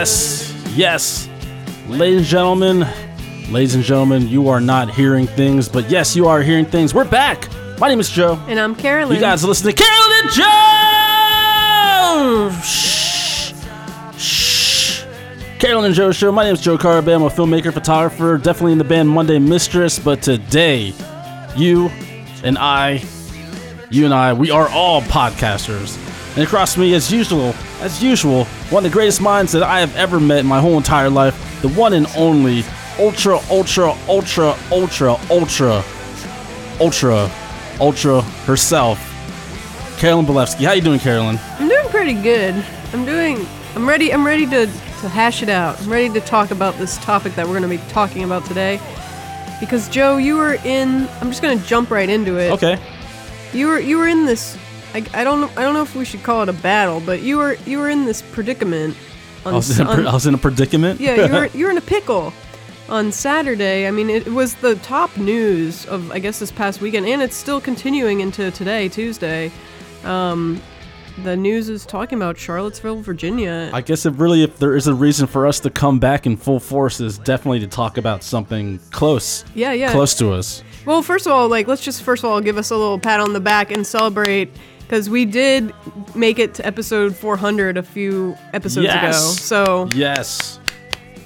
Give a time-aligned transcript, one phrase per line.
[0.00, 1.28] yes, yes.
[1.88, 2.86] Ladies and gentlemen,
[3.50, 6.94] ladies and gentlemen, you are not hearing things, but yes, you are hearing things.
[6.94, 7.48] We're back.
[7.78, 8.42] My name is Joe.
[8.48, 9.14] And I'm Carolyn.
[9.14, 10.30] You guys are listening to Carolyn and
[12.54, 12.62] Joe!
[12.62, 13.52] Shh.
[14.16, 15.04] Shh.
[15.58, 16.32] Carolyn and Joe Show.
[16.32, 17.16] My name is Joe Carabeo.
[17.16, 20.94] I'm a filmmaker, photographer, definitely in the band Monday Mistress, but today,
[21.56, 21.90] you
[22.42, 23.02] and I,
[23.90, 25.98] you and I, we are all podcasters.
[26.36, 29.94] And across me, as usual, as usual, one of the greatest minds that I have
[29.96, 32.64] ever met in my whole entire life, the one and only,
[32.98, 35.84] ultra, ultra, ultra, ultra, ultra,
[36.80, 37.30] ultra,
[37.80, 38.98] ultra herself,
[39.98, 40.64] Carolyn Belefski.
[40.64, 41.38] How you doing, Carolyn?
[41.58, 42.64] I'm doing pretty good.
[42.92, 43.46] I'm doing.
[43.74, 44.12] I'm ready.
[44.12, 45.80] I'm ready to to hash it out.
[45.80, 48.80] I'm ready to talk about this topic that we're going to be talking about today.
[49.60, 51.08] Because Joe, you were in.
[51.20, 52.50] I'm just going to jump right into it.
[52.52, 52.78] Okay.
[53.52, 54.56] You were you were in this.
[54.94, 55.50] I, I don't know.
[55.56, 57.88] I don't know if we should call it a battle, but you were you were
[57.88, 58.96] in this predicament.
[59.46, 61.00] On, I was, in a, on- I was in a predicament.
[61.00, 62.32] yeah, you were you were in a pickle
[62.88, 63.86] on Saturday.
[63.86, 67.36] I mean, it was the top news of I guess this past weekend, and it's
[67.36, 69.52] still continuing into today, Tuesday.
[70.04, 70.60] Um,
[71.22, 73.70] the news is talking about Charlottesville, Virginia.
[73.72, 76.36] I guess if really, if there is a reason for us to come back in
[76.36, 79.92] full force, is definitely to talk about something close, yeah, yeah.
[79.92, 80.62] close to us.
[80.86, 83.20] Well, first of all, like let's just first of all give us a little pat
[83.20, 84.50] on the back and celebrate
[84.90, 85.72] because we did
[86.16, 89.12] make it to episode 400 a few episodes ago.
[89.12, 90.58] So Yes,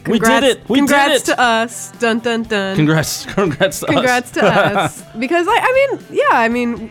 [0.04, 0.68] congrats, we did it.
[0.68, 1.36] We congrats did it.
[1.36, 1.90] to us.
[1.92, 2.76] Dun dun dun.
[2.76, 4.40] Congrats, congrats to congrats us.
[4.42, 6.90] Congrats to us because I, I mean yeah i mean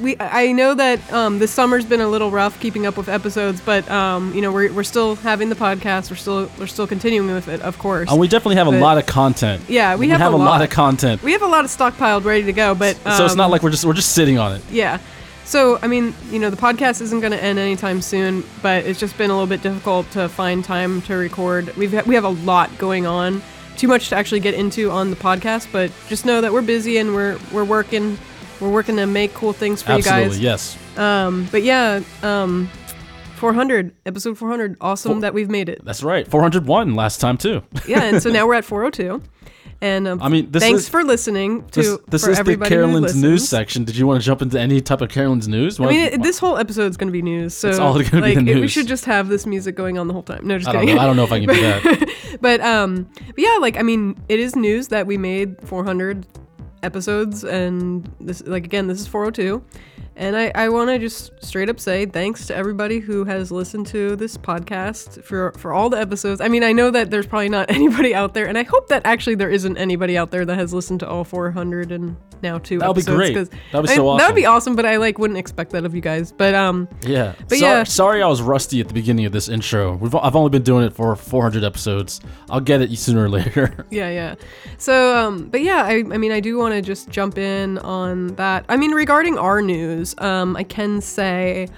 [0.00, 3.60] we i know that um, this summer's been a little rough keeping up with episodes
[3.60, 7.32] but um, you know we're, we're still having the podcast we're still we're still continuing
[7.34, 9.62] with it of course And we definitely have a lot of content.
[9.68, 10.62] Yeah, we have have a a lot lot.
[10.62, 11.20] of content.
[11.24, 13.62] we have a lot of stockpiled ready to go but um, so it's not like
[13.64, 14.62] we're just we're just sitting on it.
[14.70, 14.98] yeah
[15.46, 18.98] so i mean you know the podcast isn't going to end anytime soon but it's
[19.00, 22.24] just been a little bit difficult to find time to record we've ha- we have
[22.24, 23.40] a lot going on
[23.76, 26.98] too much to actually get into on the podcast but just know that we're busy
[26.98, 28.18] and we're we're working
[28.60, 30.98] we're working to make cool things for Absolutely, you guys yes.
[30.98, 32.68] um but yeah um
[33.36, 36.26] 400 episode 400 awesome Four- that we've made it That's right.
[36.26, 37.62] 401 last time too.
[37.86, 39.22] yeah and so now we're at 402
[39.82, 42.68] and um, I mean, thanks is- for listening to This, this for is the everybody
[42.68, 43.84] Carolyn's news section.
[43.84, 45.78] Did you want to jump into any type of Carolyn's news?
[45.78, 48.34] I mean, it, this whole episode is gonna be news, so It's all gonna be
[48.34, 50.46] like, the it- we should just have this music going on the whole time.
[50.46, 50.98] No, just I don't know.
[50.98, 52.14] I don't know if I can do that.
[52.40, 56.26] but um, but yeah, like I mean, it is news that we made 400
[56.82, 59.62] episodes, and this, like again, this is 402,
[60.16, 63.86] and I I want to just straight up say thanks to everybody who has listened
[63.88, 66.40] to this podcast for for all the episodes.
[66.40, 69.02] I mean, I know that there's probably not anybody out there, and I hope that
[69.04, 72.78] actually there isn't anybody out there that has listened to all 400 and now two
[72.80, 73.16] That would be episodes.
[73.16, 73.34] great.
[73.34, 74.26] 'cause That would be I- so That awesome.
[74.28, 76.32] would be awesome, but I like wouldn't expect that of you guys.
[76.32, 76.86] But um.
[77.02, 77.32] Yeah.
[77.48, 77.82] But Sor- yeah.
[77.84, 79.96] Sorry, I was rusty at the beginning of this intro.
[79.96, 82.20] We've, I've only been doing it for 400 episodes.
[82.50, 83.74] I'll get it sooner or later.
[83.90, 84.34] Yeah, yeah.
[84.78, 88.28] So, um, but yeah, I, I mean, I do want to just jump in on
[88.36, 88.64] that.
[88.68, 91.68] I mean, regarding our news, um, I can say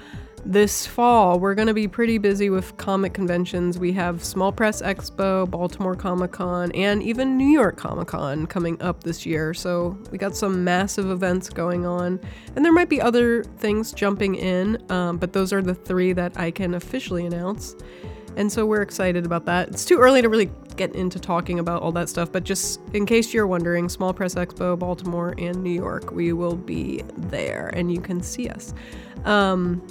[0.44, 3.78] this fall we're going to be pretty busy with comic conventions.
[3.78, 8.80] We have Small Press Expo, Baltimore Comic Con, and even New York Comic Con coming
[8.80, 9.52] up this year.
[9.52, 12.20] So we got some massive events going on,
[12.56, 16.38] and there might be other things jumping in, um, but those are the three that
[16.38, 17.76] I can officially announce.
[18.36, 19.68] And so we're excited about that.
[19.68, 23.04] It's too early to really get into talking about all that stuff, but just in
[23.04, 27.92] case you're wondering, Small Press Expo, Baltimore, and New York, we will be there and
[27.92, 28.72] you can see us.
[29.24, 29.86] Um,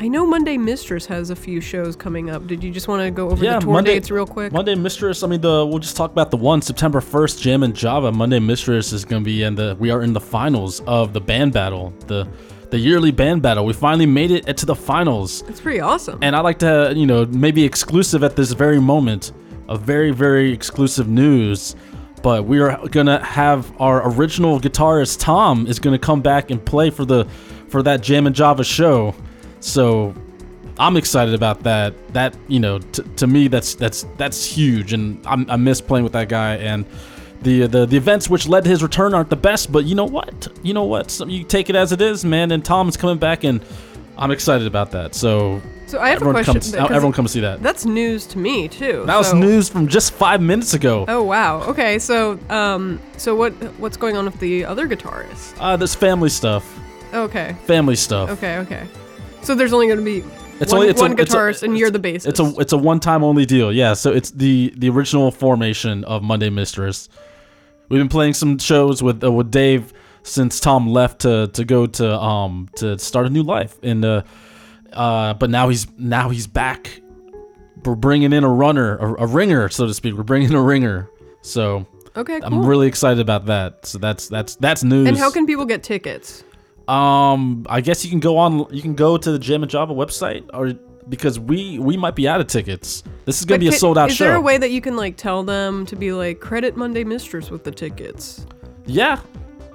[0.00, 2.46] I know Monday Mistress has a few shows coming up.
[2.48, 4.50] Did you just want to go over the tour dates real quick?
[4.52, 5.22] Monday Mistress.
[5.22, 8.10] I mean, the we'll just talk about the one September 1st, Jammin Java.
[8.10, 9.76] Monday Mistress is going to be in the.
[9.78, 12.26] We are in the finals of the band battle, the
[12.70, 13.66] the yearly band battle.
[13.66, 16.18] We finally made it to the finals, It's pretty awesome.
[16.22, 19.30] and I like to, you know, maybe exclusive at this very moment,
[19.68, 21.76] a very very exclusive news.
[22.22, 26.90] But we are gonna have our original guitarist Tom is gonna come back and play
[26.90, 27.26] for the
[27.68, 29.14] for that Jammin Java show.
[29.60, 30.14] So
[30.78, 31.94] I'm excited about that.
[32.12, 36.04] That you know, t- to me, that's that's that's huge, and I'm, I miss playing
[36.04, 36.56] with that guy.
[36.56, 36.86] And
[37.42, 40.04] the the the events which led to his return aren't the best, but you know
[40.04, 40.48] what?
[40.62, 41.10] You know what?
[41.10, 42.52] So you take it as it is, man.
[42.52, 43.64] And Tom's coming back, and
[44.16, 45.14] I'm excited about that.
[45.14, 45.60] So
[45.92, 46.54] so I have everyone a question.
[46.54, 47.62] comes, because everyone come see that.
[47.62, 49.04] That's news to me too.
[49.06, 51.04] That was news from just five minutes ago.
[51.06, 51.60] Oh wow.
[51.64, 51.98] Okay.
[51.98, 55.54] So um, so what what's going on with the other guitarist?
[55.60, 56.64] Uh, there's family stuff.
[57.12, 57.54] Okay.
[57.66, 58.30] family stuff.
[58.30, 58.56] Okay.
[58.58, 58.86] Okay.
[59.42, 60.24] So there's only going to be
[60.60, 62.26] It's one, only it's one a, it's a- guitarist, and you're the bassist.
[62.28, 63.70] It's a it's a one time only deal.
[63.70, 67.10] Yeah, so it's the the original formation of Monday Mistress.
[67.90, 69.92] We've been playing some shows with uh, with Dave
[70.22, 74.22] since Tom left to to go to um to start a new life and uh
[74.92, 77.00] uh but now he's now he's back.
[77.84, 80.14] We're bringing in a runner, a, a ringer, so to speak.
[80.14, 81.08] We're bringing a ringer.
[81.40, 81.86] So
[82.16, 82.38] okay.
[82.40, 82.46] Cool.
[82.60, 83.86] I'm really excited about that.
[83.86, 85.08] So that's that's that's news.
[85.08, 86.44] and how can people get tickets?
[86.88, 88.66] Um, I guess you can go on.
[88.74, 90.72] You can go to the Jammin Java website, or
[91.08, 93.02] because we we might be out of tickets.
[93.24, 94.12] This is gonna But be a sold out show.
[94.12, 94.24] is show.
[94.26, 97.50] there a way that you can like tell them to be like credit Monday Mistress
[97.50, 98.46] with the tickets?
[98.86, 99.20] Yeah,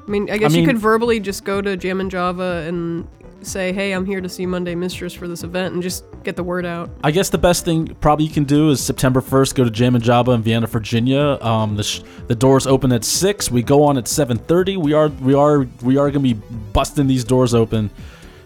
[0.06, 3.08] I mean, I guess mean- you could verbally just go to Jammin Java and
[3.48, 6.44] say, "Hey, I'm here to see Monday Mistress for this event," and just get the
[6.44, 6.90] word out.
[7.04, 9.56] I guess the best thing probably you can do is September 1st.
[9.56, 11.38] Go to Jammin Java in Vienna, Virginia.
[11.42, 13.50] Um, the sh- the doors open at six.
[13.50, 14.78] We go on at 7:30.
[14.78, 16.34] We are we are we are gonna be
[16.74, 17.90] busting these doors open,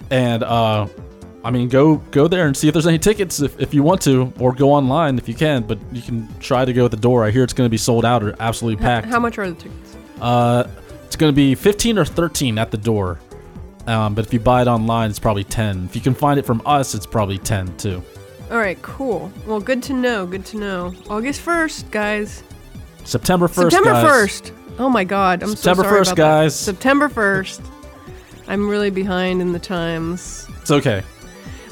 [0.09, 0.88] and uh.
[1.44, 4.03] I mean, go go there and see if there's any tickets if, if you want
[4.03, 5.63] to, or go online if you can.
[5.63, 7.25] But you can try to go at the door.
[7.25, 9.07] I hear it's going to be sold out or absolutely packed.
[9.07, 9.98] How much are the tickets?
[10.21, 10.68] Uh,
[11.07, 13.19] it's going to be 15 or 13 at the door.
[13.88, 15.86] Um, but if you buy it online, it's probably 10.
[15.86, 18.04] If you can find it from us, it's probably 10 too.
[18.51, 19.31] All right, cool.
[19.48, 20.25] Well, good to know.
[20.25, 20.94] Good to know.
[21.10, 22.44] August 1st, guys.
[23.04, 24.06] September 1st, September guys.
[24.06, 24.51] 1st.
[24.80, 26.42] Oh my God, I'm September so sorry 1st, about that.
[26.42, 26.56] guys.
[26.60, 27.62] September 1st.
[28.48, 30.45] I'm really behind in the times.
[30.62, 31.04] It's okay.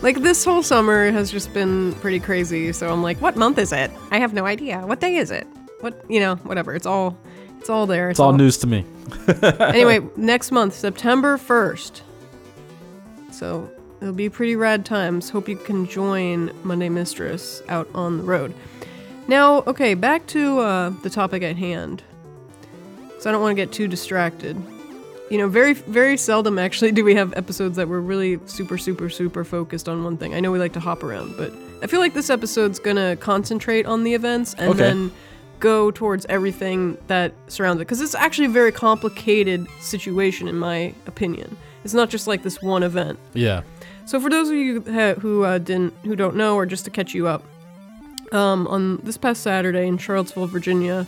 [0.01, 2.71] Like this whole summer has just been pretty crazy.
[2.71, 3.91] So I'm like, what month is it?
[4.11, 4.79] I have no idea.
[4.79, 5.45] What day is it?
[5.81, 6.73] What you know, whatever.
[6.73, 7.17] It's all,
[7.59, 8.09] it's all there.
[8.09, 8.85] It's all news to me.
[9.59, 12.01] anyway, next month, September 1st.
[13.31, 13.69] So
[14.01, 15.29] it'll be pretty rad times.
[15.29, 18.53] Hope you can join Monday Mistress out on the road.
[19.27, 22.01] Now, okay, back to uh, the topic at hand.
[23.19, 24.59] So I don't want to get too distracted.
[25.29, 29.09] You know, very, very seldom actually do we have episodes that we're really super, super,
[29.09, 30.33] super focused on one thing.
[30.33, 31.53] I know we like to hop around, but
[31.83, 34.79] I feel like this episode's gonna concentrate on the events and Okay.
[34.79, 35.11] then
[35.59, 40.93] go towards everything that surrounds it because it's actually a very complicated situation in my
[41.07, 43.61] opinion it's not just like this one event Yeah.
[44.05, 46.91] so for those of you ha- who uh, didn't who don't know or just to
[46.91, 47.43] catch you up
[48.31, 51.05] um, on this past saturday in charlottesville virginia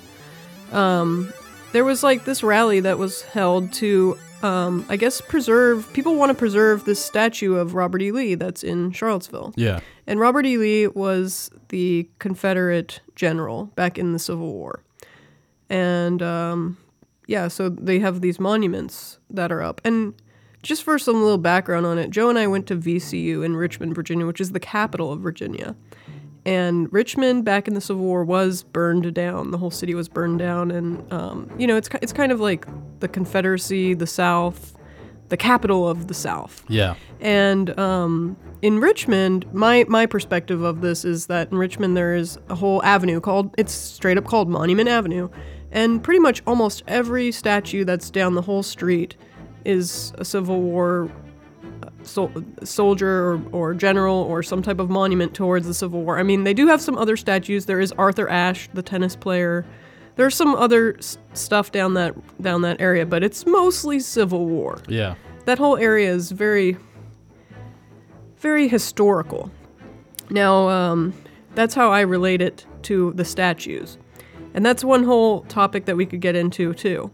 [0.71, 1.31] um,
[1.71, 6.29] there was like this rally that was held to um, i guess preserve people want
[6.29, 9.79] to preserve this statue of robert e lee that's in charlottesville Yeah.
[10.07, 10.57] and Robert E.
[10.57, 14.81] Lee was the Confederate general back in the Civil War.
[15.69, 16.77] And um,
[17.27, 19.79] yeah, so they have these monuments that are up.
[19.85, 20.15] And
[20.63, 23.93] just for some little background on it, Joe and I went to VCU in Richmond,
[23.93, 25.75] Virginia, which is the capital of Virginia.
[26.47, 29.51] And Richmond, back in the Civil War, was burned down.
[29.51, 32.65] The whole city was burned down, and um, you know, it's it's kind of like
[32.99, 34.75] the Confederacy, the South,
[35.31, 36.63] the capital of the South.
[36.67, 36.95] Yeah.
[37.21, 42.37] And um, in Richmond, my my perspective of this is that in Richmond there is
[42.49, 45.29] a whole avenue called it's straight up called Monument Avenue,
[45.71, 49.15] and pretty much almost every statue that's down the whole street
[49.63, 51.09] is a Civil War
[51.63, 52.33] uh, sol-
[52.65, 56.19] soldier or, or general or some type of monument towards the Civil War.
[56.19, 57.67] I mean, they do have some other statues.
[57.67, 59.65] There is Arthur Ashe, the tennis player.
[60.15, 64.79] There's some other s- stuff down that down that area, but it's mostly Civil War.
[64.87, 65.15] Yeah.
[65.45, 66.77] that whole area is very
[68.37, 69.51] very historical.
[70.29, 71.13] Now um,
[71.55, 73.97] that's how i relate it to the statues.
[74.53, 77.11] And that's one whole topic that we could get into too.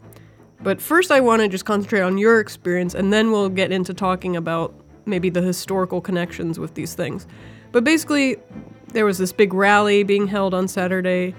[0.62, 3.94] But first i want to just concentrate on your experience and then we'll get into
[3.94, 4.74] talking about
[5.06, 7.28] maybe the historical connections with these things.
[7.72, 8.38] But basically
[8.94, 11.36] there was this big rally being held on saturday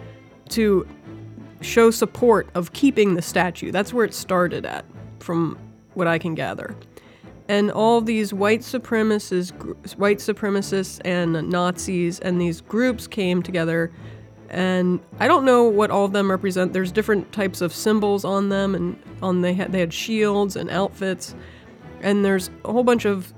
[0.51, 0.87] to
[1.61, 3.71] show support of keeping the statue.
[3.71, 4.85] That's where it started at,
[5.21, 5.59] from
[5.95, 6.77] what I can gather.
[7.49, 9.53] And all these white supremacists,
[9.97, 13.91] white supremacists and Nazis and these groups came together.
[14.51, 16.73] And I don't know what all of them represent.
[16.73, 20.71] There's different types of symbols on them, and on they had they had shields and
[20.71, 21.35] outfits,
[22.01, 23.35] and there's a whole bunch of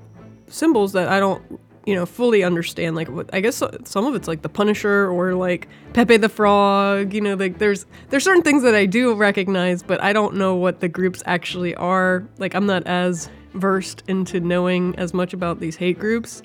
[0.47, 2.95] symbols that I don't, you know, fully understand.
[2.95, 7.13] Like, what, I guess some of it's like the Punisher or like Pepe the Frog.
[7.13, 10.55] You know, like there's there's certain things that I do recognize, but I don't know
[10.55, 12.23] what the groups actually are.
[12.37, 16.41] Like, I'm not as versed into knowing as much about these hate groups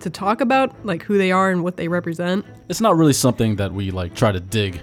[0.00, 2.44] to talk about like who they are and what they represent.
[2.68, 4.82] It's not really something that we like try to dig.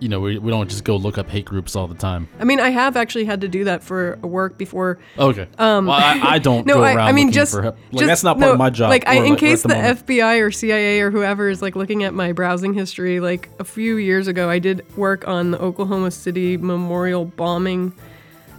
[0.00, 2.26] You know, we, we don't just go look up hate groups all the time.
[2.38, 5.46] I mean, I have actually had to do that for work before Okay.
[5.58, 7.76] Um, well, I, I don't No, go I, around I mean just, for help.
[7.76, 8.90] Like, just- that's not part no, of my job.
[8.90, 10.06] Like, I, in like, case the, moment.
[10.06, 13.96] FBI or CIA or whoever is like looking at my browsing history, like a few
[13.96, 17.92] years ago, I did work on the Oklahoma City memorial bombing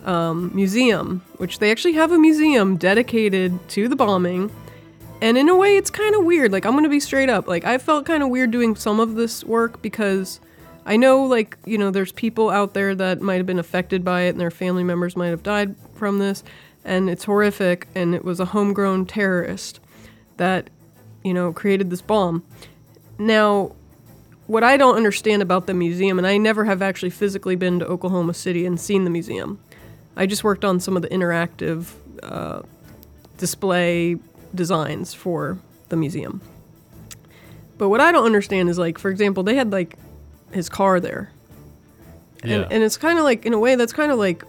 [0.06, 4.52] um, museum, which they actually have a museum dedicated to the bombing.
[5.22, 6.52] And in a way, it's kind of weird.
[6.52, 7.48] Like, I'm going to be straight up.
[7.48, 10.40] Like, I felt kind of weird doing some of this work because
[10.86, 14.22] I know, like, you know, there's people out there that might have been affected by
[14.22, 16.44] it and their family members might have died from this.
[16.84, 17.88] And it's horrific.
[17.94, 19.80] And it was a homegrown terrorist
[20.38, 20.70] that,
[21.24, 22.44] you know, created this bomb.
[23.20, 23.76] Now,
[24.48, 27.86] what I don't understand about the museum, and I never have actually physically been to
[27.86, 29.60] Oklahoma City and seen the museum.
[30.16, 31.92] I just worked on some of the interactive
[32.24, 32.64] uh,
[33.38, 34.18] display
[34.54, 35.60] designs for
[35.90, 36.42] the museum.
[37.78, 39.98] But what I don't understand is like, for example, they had like
[40.54, 41.32] his car there,
[42.44, 42.56] Yeah.
[42.62, 44.44] and, and it's kind of like in a way that's kind of like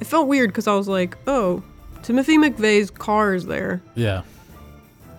[0.00, 1.62] it felt weird because I was like, oh,
[2.02, 3.80] Timothy McVeigh's car is there.
[3.94, 4.22] yeah.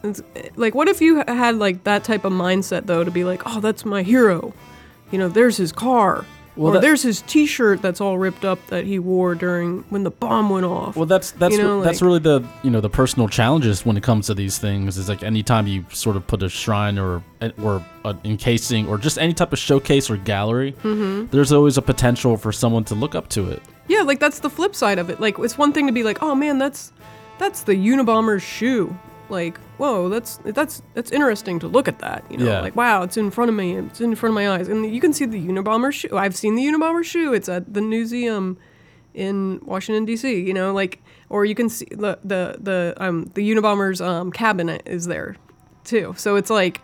[0.03, 0.21] It's,
[0.55, 3.59] like, what if you had like that type of mindset though, to be like, oh,
[3.59, 4.53] that's my hero.
[5.11, 6.23] You know, there's his car.
[6.57, 10.03] Well, or that- there's his T-shirt that's all ripped up that he wore during when
[10.03, 10.95] the bomb went off.
[10.95, 13.95] Well, that's that's You know, that's like- really the you know the personal challenges when
[13.95, 14.97] it comes to these things.
[14.97, 17.21] Is like anytime you sort of put a shrine or
[17.61, 21.27] or an encasing or just any type of showcase or gallery, Mm-hmm.
[21.31, 23.61] there's always a potential for someone to look up to it.
[23.87, 25.19] Yeah, like that's the flip side of it.
[25.19, 26.91] Like it's one thing to be like, "Oh man, that's
[27.39, 28.95] that's the Unabomber's shoe."
[29.29, 32.61] Like, "Whoa, that's that's that's interesting to look at that." You know, Yeah.
[32.61, 33.75] like, "Wow, it's in front of me.
[33.75, 36.15] It's in front of my eyes." And you can see the Unabomber shoe.
[36.17, 37.33] I've seen the Unabomber shoe.
[37.33, 38.57] It's at the museum
[39.13, 43.41] in Washington D.C., you know, like or you can see the the the um the
[43.49, 45.35] Unabomber's um cabinet is there
[45.83, 46.13] too.
[46.17, 46.81] So it's like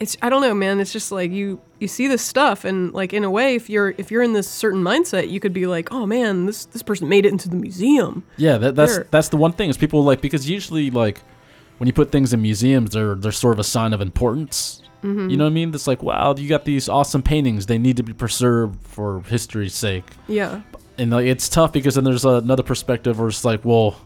[0.00, 0.80] it's I don't know, man.
[0.80, 3.94] It's just like you you see this stuff, and like in a way, if you're
[3.98, 7.08] if you're in this certain mindset, you could be like, oh man, this this person
[7.08, 8.24] made it into the museum.
[8.36, 11.20] Yeah, that, that's that's the one thing is people like because usually like
[11.84, 14.80] when you put things in museums, they're they're sort of a sign of importance.
[15.02, 15.28] Mm-hmm.
[15.28, 15.74] You know what I mean?
[15.74, 17.66] It's like wow, you got these awesome paintings.
[17.66, 20.04] They need to be preserved for history's sake.
[20.26, 20.62] Yeah,
[20.96, 24.00] and like it's tough because then there's another perspective where it's like, well,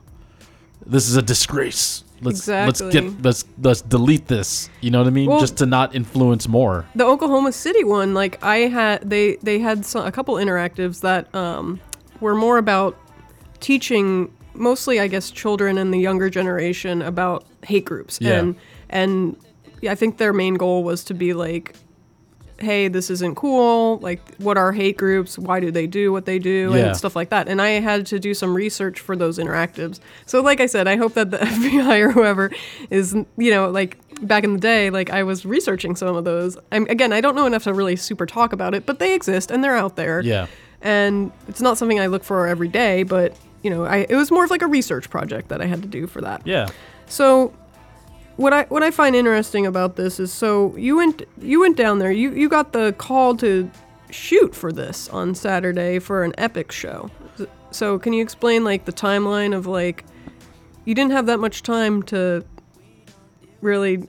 [0.87, 2.03] this is a disgrace.
[2.21, 4.71] Let's let's get let's let's delete this.
[4.81, 5.31] You know what I mean?
[5.31, 6.85] Well- Just to not influence more.
[6.97, 11.33] the Oklahoma City one, like I had, they they had some, a couple interactives that
[11.33, 11.79] um,
[12.19, 12.99] were more about
[13.61, 18.39] teaching, mostly I guess children and the younger generation about hate groups, Yeah.
[18.41, 18.57] and
[18.91, 19.37] and
[19.89, 21.75] I think their main goal was to be like,
[22.61, 23.99] hey, this isn't cool.
[23.99, 25.39] Like, what are hate groups?
[25.39, 26.73] Why do they do what they do?
[26.75, 26.87] Yeah.
[26.87, 27.47] And stuff like that.
[27.49, 30.01] And I had to do some research for those interactives.
[30.27, 32.51] So, like I said, I hope that the FBI or whoever
[32.91, 33.97] is, you know, like
[34.27, 36.57] back in the day, like I was researching some of those.
[36.73, 39.53] I'm, again, I don't know enough to really super talk about it, but they exist
[39.53, 40.21] and they're out there.
[40.23, 40.47] Yeah.
[40.83, 43.37] And it's not something I look for every day, but,
[43.69, 45.89] you know, I, it was more of like a research project that I had to
[45.89, 46.41] do for that.
[46.47, 46.69] Yeah.
[47.05, 47.53] So
[48.37, 51.99] what I what I find interesting about this is so you went you went down
[51.99, 53.71] there you you got the call to
[54.09, 57.11] shoot for this on Saturday for an epic show.
[57.71, 60.07] So can you explain like the timeline of like
[60.87, 62.47] you didn't have that much time to
[63.61, 64.09] really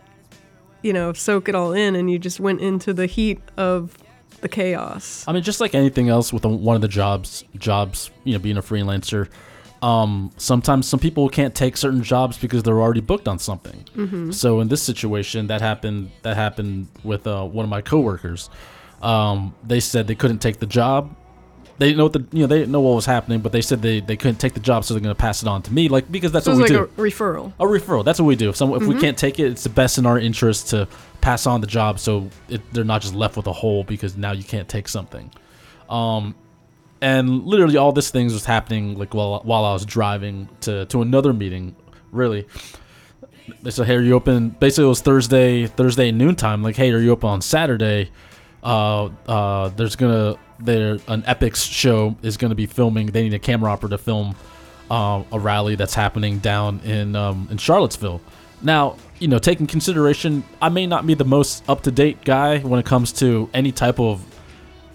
[0.84, 3.98] you know soak it all in and you just went into the heat of
[4.42, 5.26] the chaos.
[5.28, 8.58] I mean, just like anything else with one of the jobs, jobs, you know, being
[8.58, 9.30] a freelancer,
[9.82, 13.86] um, sometimes some people can't take certain jobs because they're already booked on something.
[13.96, 14.32] Mm-hmm.
[14.32, 16.12] So in this situation, that happened.
[16.24, 18.50] That happened with uh, one of my coworkers.
[19.02, 21.16] Um, they said they couldn't take the job.
[21.78, 23.62] They didn't know what the you know they didn't know what was happening, but they
[23.62, 25.74] said they, they couldn't take the job, so they're going to pass it on to
[25.74, 27.02] me, like because that's So what it's we like do.
[27.02, 27.54] a referral.
[27.58, 28.04] A referral.
[28.04, 28.50] That's what we do.
[28.50, 28.96] If someone, if Mm-hmm.
[28.96, 30.90] we can't take it, it's the best in our interest to
[31.22, 34.34] pass on the job, so it, they're not just left with a hole because now
[34.34, 35.32] you can't take something.
[35.90, 36.36] Um,
[37.02, 41.02] and literally all this things was happening like while while I was driving to to
[41.02, 41.76] another meeting.
[42.12, 42.48] Really,
[43.62, 46.64] they said, "Hey, are you open?" Basically, it was Thursday Thursday noontime.
[46.64, 48.12] Like, "Hey, are you open on Saturday?"
[48.64, 53.08] Uh, uh, there's gonna there an Epix show is gonna be filming.
[53.08, 54.36] They need a camera operator to film
[54.92, 58.22] um, a rally that's happening down in um, in Charlottesville.
[58.62, 62.60] Now, you know, taking consideration, I may not be the most up to date guy
[62.60, 64.26] when it comes to any type of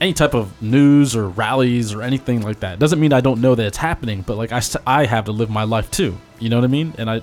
[0.04, 2.78] any type of news or rallies or anything like that.
[2.78, 5.48] Doesn't mean I don't know that it's happening, but like I, I have to live
[5.48, 6.18] my life too.
[6.38, 6.92] You know what I mean?
[6.98, 7.22] And I,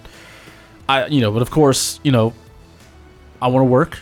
[0.89, 2.33] I, you know, but of course, you know,
[3.39, 3.99] I want to work,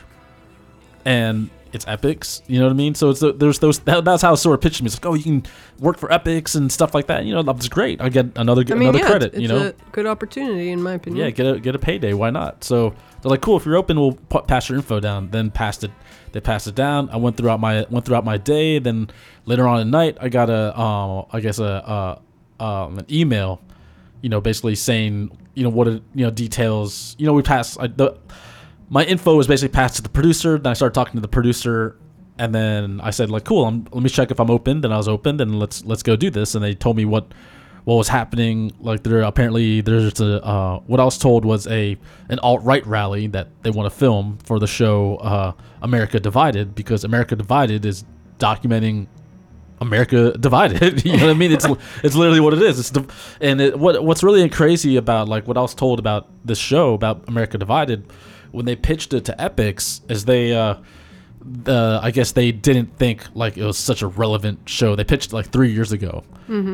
[1.04, 2.42] and it's Epix.
[2.48, 2.96] You know what I mean?
[2.96, 3.80] So it's the, there's those.
[3.80, 4.88] That, that's how of pitched me.
[4.88, 5.44] It's like, oh, you can
[5.80, 7.26] work for Epix and stuff like that.
[7.26, 8.02] You know, that's great.
[8.02, 9.34] I get another I mean, another yeah, credit.
[9.34, 11.26] it's, you it's know, a good opportunity in my opinion.
[11.26, 12.14] yeah, get a get a payday.
[12.14, 12.64] Why not?
[12.64, 13.58] So they're like, cool.
[13.58, 15.30] If you're open, we'll pa- pass your info down.
[15.30, 15.92] Then passed it.
[16.32, 17.10] They passed it down.
[17.10, 18.80] I went throughout my went throughout my day.
[18.80, 19.10] Then
[19.46, 22.20] later on at night, I got a um I guess a
[22.60, 23.62] uh um an email,
[24.22, 27.16] you know, basically saying you know what it, you know details.
[27.20, 28.18] You know, we passed I, the
[28.90, 30.58] my info was basically passed to the producer.
[30.58, 31.96] Then I started talking to the producer.
[32.38, 33.66] and then I said like, cool.
[33.66, 34.82] I'm, let me check if I'm open.
[34.82, 36.56] Then I was opened, and let's let's go do this.
[36.56, 37.34] And they told me what
[37.84, 38.72] what was happening.
[38.80, 41.98] Like there apparently there's a uh, what I was told was a
[42.30, 46.76] an alt right rally that they want to film for the show uh, America Divided
[46.76, 48.06] because America Divided is
[48.38, 49.08] documenting
[49.82, 51.06] America divided.
[51.06, 51.52] you know what I mean?
[51.52, 51.66] It's
[52.04, 52.80] it's literally what it is.
[52.80, 56.28] It's div- and it, what what's really crazy about like what I was told about
[56.46, 58.06] this show about America divided
[58.52, 60.76] when they pitched it to Epix is they uh
[61.42, 64.96] the I guess they didn't think like it was such a relevant show.
[64.96, 66.24] They pitched it like three years ago,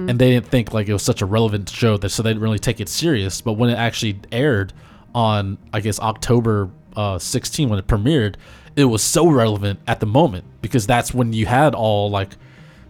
[0.10, 2.42] and they didn't think like it was such a relevant show that so they didn't
[2.42, 3.42] really take it serious.
[3.42, 4.74] But when it actually aired
[5.14, 8.36] on I guess October uh, 16 when it premiered,
[8.76, 12.36] it was so relevant at the moment because that's when you had all like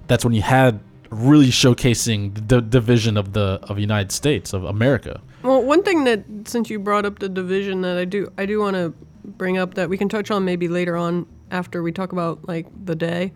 [0.07, 0.79] that's when you had
[1.15, 5.21] really showcasing the division of the of United States of America.
[5.43, 8.59] Well, one thing that since you brought up the division that I do I do
[8.59, 8.93] want to
[9.23, 12.67] bring up that we can touch on maybe later on after we talk about like
[12.85, 13.31] the day.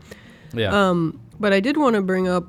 [0.53, 0.89] Yeah.
[0.89, 2.45] Um, but I did want to bring up.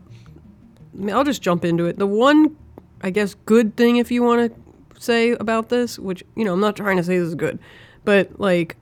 [0.95, 1.99] I mean, I'll just jump into it.
[1.99, 2.57] The one,
[3.03, 6.61] I guess, good thing if you want to say about this, which you know, I'm
[6.61, 7.59] not trying to say this is good,
[8.05, 8.77] but like,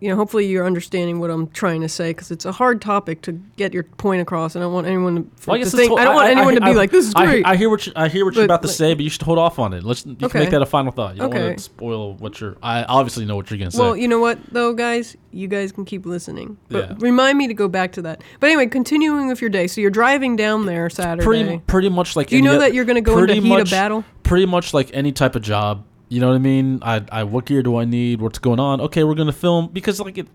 [0.00, 3.22] you know, hopefully you're understanding what I'm trying to say because it's a hard topic
[3.22, 5.92] to get your point across, and I don't want anyone to, Well, I to think.
[5.92, 7.86] it's- I don't want anyone to be I- like, "This is great." I, hear what
[7.86, 9.58] you, I hear what you're But, about to like- say, but you should hold off
[9.58, 9.84] on it.
[9.84, 11.14] Let's you can make that a final thought.
[11.14, 11.54] You don't want Okay.
[11.56, 12.56] to spoil what you're.
[12.62, 13.78] I obviously know what you're gonna say.
[13.80, 16.94] Well, you know what though, guys, you guys can keep listening, but Yeah.
[16.98, 18.22] remind me to go back to that.
[18.40, 19.66] But anyway, continuing with your day.
[19.66, 21.24] So you're driving down there Saturday.
[21.24, 22.28] pretty pretty much like.
[22.28, 24.04] Do you know that you're gonna go into pretty heat of battle?
[24.22, 25.84] Pretty much like any type of job.
[26.08, 26.78] You know what I mean?
[26.82, 28.20] I, I what gear do I need?
[28.20, 28.80] What's going on?
[28.80, 30.28] Okay, we're gonna film because like it,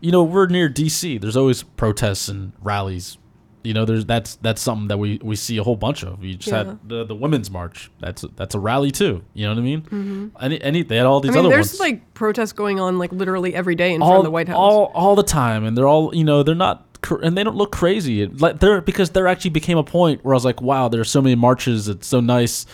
[0.00, 1.20] you know, we're near DC.
[1.20, 3.18] There's always protests and rallies.
[3.62, 6.20] You know, there's that's that's something that we, we see a whole bunch of.
[6.20, 6.58] We just Yeah.
[6.64, 7.90] had the, the women's march.
[8.00, 9.22] That's that's a rally too.
[9.34, 10.32] You know what I mean?
[10.40, 11.38] Any any they had all these Mm-hmm.
[11.38, 14.18] I mean, other there's ones like protests going on like literally every day in front
[14.18, 14.56] of the White House.
[14.56, 16.86] all all the time, and they're all you know they're not
[17.22, 18.26] and they don't look crazy.
[18.26, 21.20] Like they're because there actually became a point where I was like, wow, there's so
[21.20, 21.88] many marches.
[21.88, 22.64] It's so nice.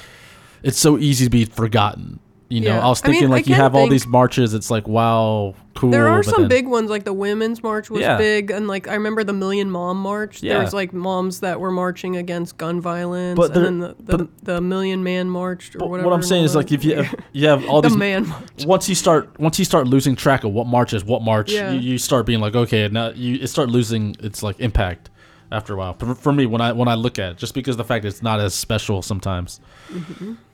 [0.62, 2.20] It's so easy to be forgotten.
[2.48, 2.85] You know, Yeah.
[2.87, 4.54] I was I mean, thinking I like you have all these marches.
[4.54, 5.90] It's like wow, cool.
[5.90, 8.16] there are some then- big ones, like the Women's March was Yeah.
[8.16, 10.44] big, and like I remember the Million Mom March.
[10.44, 10.52] Yeah.
[10.54, 14.16] There was like moms that were marching against gun violence, But there- and then the,
[14.16, 16.09] the, but- the Million Man March or whatever.
[16.09, 18.64] what I'm saying is like if you have, you have all the these Man March.
[18.64, 21.72] once you start once you start losing track of what march is what march, Yeah.
[21.72, 25.11] you, you start being like okay now you it start losing its like impact
[25.52, 25.94] after a while.
[25.94, 28.22] For, for me when I when I look at it, just because the fact it's
[28.22, 29.61] not as special sometimes.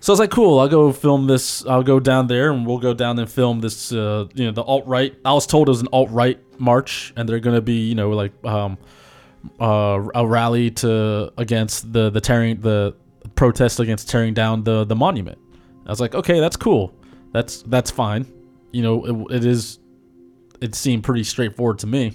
[0.00, 0.58] So I was like, cool.
[0.60, 1.64] I'll go film this.
[1.66, 3.92] I'll go down there and we'll go down and film this.
[3.92, 5.14] Uh, you know, the alt right.
[5.24, 8.10] I was told it was an alt right march, and they're gonna be, you know,
[8.10, 8.78] like um,
[9.60, 12.94] uh, a rally to against the the tearing the
[13.34, 15.38] protest against tearing down the the monument.
[15.86, 16.94] I was like, okay, that's cool.
[17.32, 18.26] That's that's fine.
[18.72, 19.78] You know, it, it is.
[20.60, 22.12] It seemed pretty straightforward to me.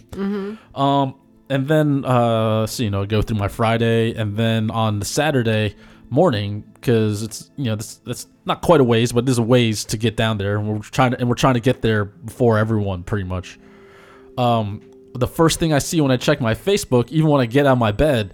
[0.74, 1.16] Um,
[1.50, 5.76] and then uh, so you know, go through my Friday, and then on the Saturday
[6.10, 9.86] morning, because it's you know that's that's not quite a ways, but there's a ways
[9.86, 12.58] to get down there, and we're trying to and we're trying to get there before
[12.58, 13.60] everyone, pretty much.
[14.38, 14.82] Um,
[15.16, 17.74] the first thing I see when I check my Facebook, even when I get out
[17.74, 18.34] of my bed,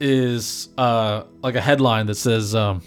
[0.00, 2.82] is uh like a headline that says um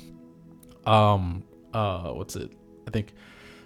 [0.85, 2.51] um uh what's it?
[2.87, 3.13] I think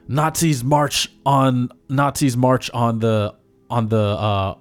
[0.07, 3.35] Nazis march on Nazis march on the
[3.69, 4.55] on the uh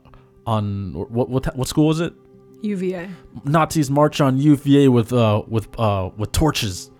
[0.46, 2.14] on what what what school was it?
[2.62, 3.08] UVA.
[3.44, 6.90] Nazis march on UVA with uh with uh with torches.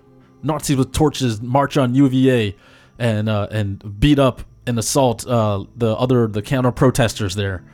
[0.43, 2.57] Nazis with torches march on UVA
[2.99, 7.65] and uh and beat up and assault uh the other the counter protesters there.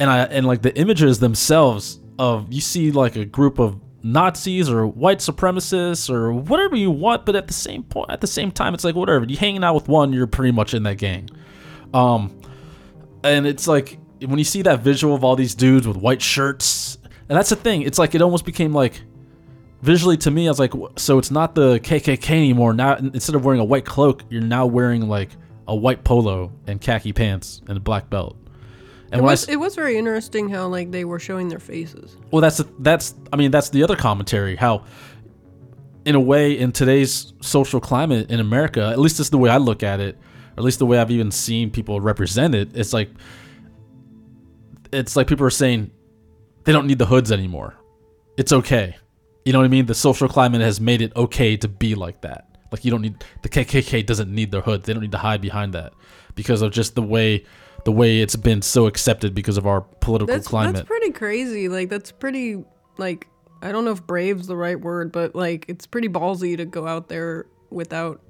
[0.00, 4.70] And I and like the images themselves of you see like a group of Nazis
[4.70, 8.50] or white supremacists or whatever you want, but at the same point at the same
[8.50, 9.24] time it's like whatever.
[9.24, 11.30] You hanging out with one, you're pretty much in that gang.
[11.94, 12.40] Um
[13.24, 16.98] and it's like when you see that visual of all these dudes with white shirts
[17.28, 19.02] and that's the thing it's like it almost became like
[19.82, 23.44] visually to me i was like so it's not the kkk anymore now instead of
[23.44, 25.30] wearing a white cloak you're now wearing like
[25.68, 28.36] a white polo and khaki pants and a black belt
[29.10, 32.16] and It when I was—it was very interesting how like they were showing their faces.
[32.30, 34.84] well that's the, that's i mean that's the other commentary how
[36.04, 39.50] in a way in today's social climate in america at least this is the way
[39.50, 42.70] i look at it or at least the way i've even seen people represent it
[42.74, 43.10] it's like
[44.92, 45.90] it's like people are saying
[46.64, 47.74] they don't need the hoods anymore.
[48.36, 48.96] It's okay.
[49.44, 49.86] You know what i mean?
[49.86, 52.58] The social climate has made it okay to be like that.
[52.70, 54.86] Like you don't need the kkk doesn't need their hoods.
[54.86, 55.92] They don't need to hide behind that
[56.34, 57.44] because of just the way
[57.84, 60.74] the way it's been so accepted because of our political That's climate.
[60.74, 61.68] that's pretty crazy.
[61.68, 62.62] Like that's pretty
[62.98, 63.26] like
[63.62, 66.86] I don't know if brave's the right word, but like it's pretty ballsy to go
[66.86, 68.20] out there without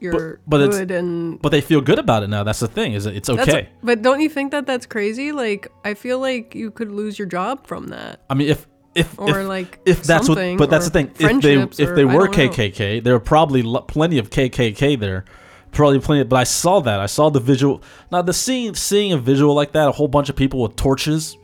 [0.00, 2.44] you're but it's- good and but they feel good about it now.
[2.44, 2.92] That's the thing.
[2.92, 3.68] Is it- it's that's, okay.
[3.82, 5.32] But don't you think that that's crazy?
[5.32, 8.20] Like I feel like you could lose your job from that.
[8.30, 11.06] I mean, if if Or, if, like, if that's what, but that's the thing.
[11.08, 12.48] If they friendships, if they were don't know.
[12.48, 15.24] KKK, there were probably lo- plenty of KKK there,
[15.72, 16.24] probably plenty.
[16.24, 16.98] But I saw that.
[16.98, 17.82] I saw the visual.
[18.10, 21.36] Now the seeing seeing a visual like that, a whole bunch of people with torches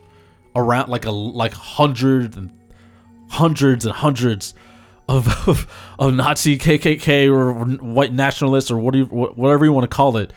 [0.55, 2.51] around, like a like hundreds and
[3.29, 4.53] hundreds and hundreds
[5.07, 10.17] of of, of Nazi KKK or white nationalists or whatever whatever you want to call
[10.17, 10.33] it,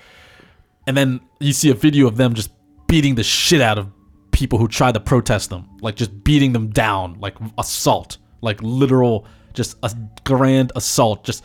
[0.87, 2.51] and then you see a video of them just
[2.87, 3.89] beating the shit out of
[4.31, 9.27] people who try to protest them, like just beating them down, like assault, like literal,
[9.53, 11.25] just a grand assault.
[11.25, 11.45] Just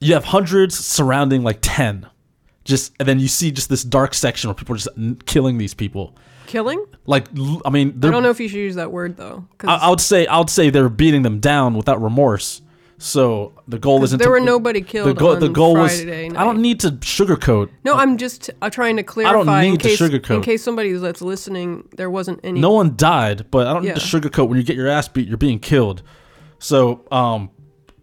[0.00, 2.06] you have hundreds surrounding like ten,
[2.64, 5.74] just and then you see just this dark section where people are just killing these
[5.74, 6.16] people.
[6.50, 6.84] Killing?
[7.06, 9.44] Like l- I mean, I don't know if you should use that word though.
[9.56, 12.60] 'cause I, I would say I would say they're beating them down without remorse.
[12.98, 15.36] So the goal isn't there to, were nobody the killed goal.
[15.36, 16.44] the on goal was Friday I night.
[16.44, 17.70] don't need to sugarcoat.
[17.84, 20.42] No, I'm just uh, trying to clarify in need to case in sugarcoat.
[20.42, 22.60] case somebody that's listening, there wasn't any.
[22.60, 24.20] No one died, but I don't need to Yeah.
[24.20, 24.48] sugarcoat.
[24.48, 26.02] When you get your ass beat, you're being killed.
[26.58, 27.50] So um,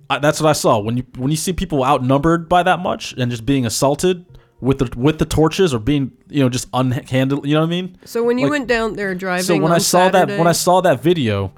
[0.09, 3.13] I, that's what I saw when you when you see people outnumbered by that much
[3.17, 4.25] and just being assaulted
[4.59, 7.45] with the with the torches or being you know just unhandled.
[7.45, 7.97] You know what I mean?
[8.05, 10.51] So when you Like- went down there driving, So when I saw that when I
[10.53, 11.51] saw that video,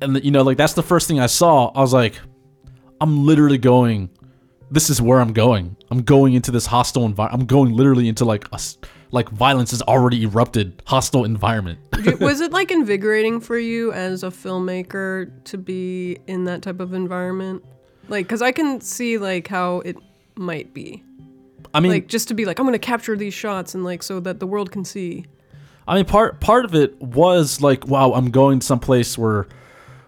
[0.00, 1.68] and the, you know like that's the first thing I saw.
[1.74, 2.18] I was like,
[3.00, 4.10] I'm literally going.
[4.68, 5.76] This is where I'm going.
[5.92, 7.40] I'm going into this hostile environment.
[7.40, 8.58] I'm going literally into like a
[9.12, 11.78] like violence has already erupted, hostile environment.
[12.20, 16.92] Was it like invigorating for you as a filmmaker to be in that type of
[16.94, 17.64] environment?
[18.08, 19.96] Like, because I can see like how it
[20.36, 21.04] might be.
[21.76, 24.18] I mean, Like, just to be like, I'm gonna capture these shots and like so
[24.20, 25.26] that the world can see.
[25.86, 29.46] I mean, part part of it was like, wow, I'm going someplace where,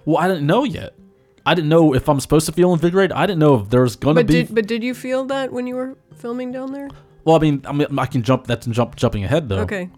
[0.05, 0.95] well, I didn't know yet.
[1.47, 3.13] I didn't know if I'm supposed to feel invigorated.
[3.13, 4.45] I didn't know if there was gonna be.
[4.45, 6.89] did but did you feel that when you were filming down there?
[7.25, 8.47] well, I mean, I mean, I can jump.
[8.47, 9.61] That's jump jumping ahead though.
[9.61, 9.91] Okay.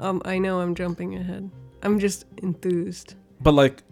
[0.00, 1.50] Um, I know I'm jumping ahead.
[1.82, 3.82] I'm just enthused But like,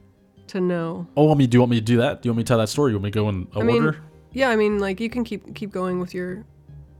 [0.48, 1.06] to know.
[1.16, 2.22] oh, I mean, do you want me to do that?
[2.22, 2.92] Do you want me to tell that story?
[2.92, 3.98] You want me to go in a I mean, order?
[4.32, 6.44] yeah, I mean, like you can keep keep going with your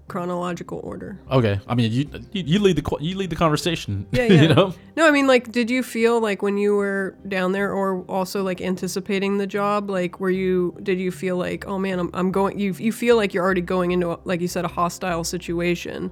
[0.08, 1.18] chronological order.
[1.30, 1.60] Okay.
[1.66, 4.06] I mean, you you, lead the you lead the conversation.
[4.12, 4.42] Yeah, yeah.
[4.42, 4.74] you know.
[4.96, 8.42] No, I mean, like, did you feel like when you were down there, or also
[8.42, 10.76] like anticipating the job, like, were you?
[10.82, 12.58] Did you feel like, oh man, I'm, I'm going?
[12.58, 16.10] You you feel like you're already going into, a, like you said, a hostile situation.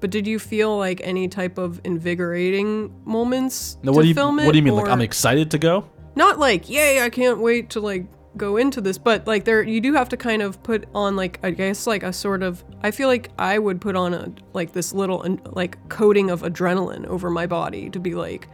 [0.00, 4.14] But did you feel like any type of invigorating moments Now, to what do you
[4.14, 4.44] film it?
[4.44, 4.74] what do you mean?
[4.74, 5.88] Like, I'm excited to go.
[6.16, 8.06] not like yay i can't wait to like
[8.36, 11.38] go into this but like there you do have to kind of put on like
[11.42, 14.72] i guess like a sort of i feel like i would put on a like
[14.72, 18.48] this little like coating of adrenaline over my body to be like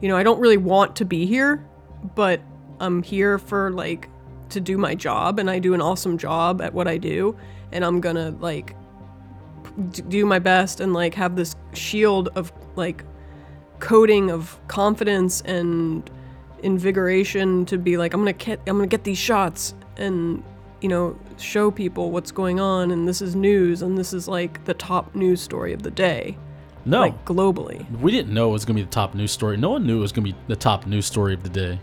[0.00, 1.66] you know i don't really want to be here
[2.14, 2.40] but
[2.80, 4.08] i'm here for like
[4.48, 7.36] to do my job and i do an awesome job at what i do
[7.72, 8.74] and i'm gonna like
[10.08, 13.04] do my best and like have this shield of like
[13.78, 16.10] coating of confidence and
[16.62, 20.42] invigoration to be like I'm gonna get I'm gonna get these shots and
[20.80, 24.64] you know show people what's going on and this is news and this is like
[24.64, 26.36] the top news story of the day
[26.84, 29.56] No, like globally we didn't know it was gonna be the top news story.
[29.56, 31.80] No one knew it was gonna be the top news story of the day.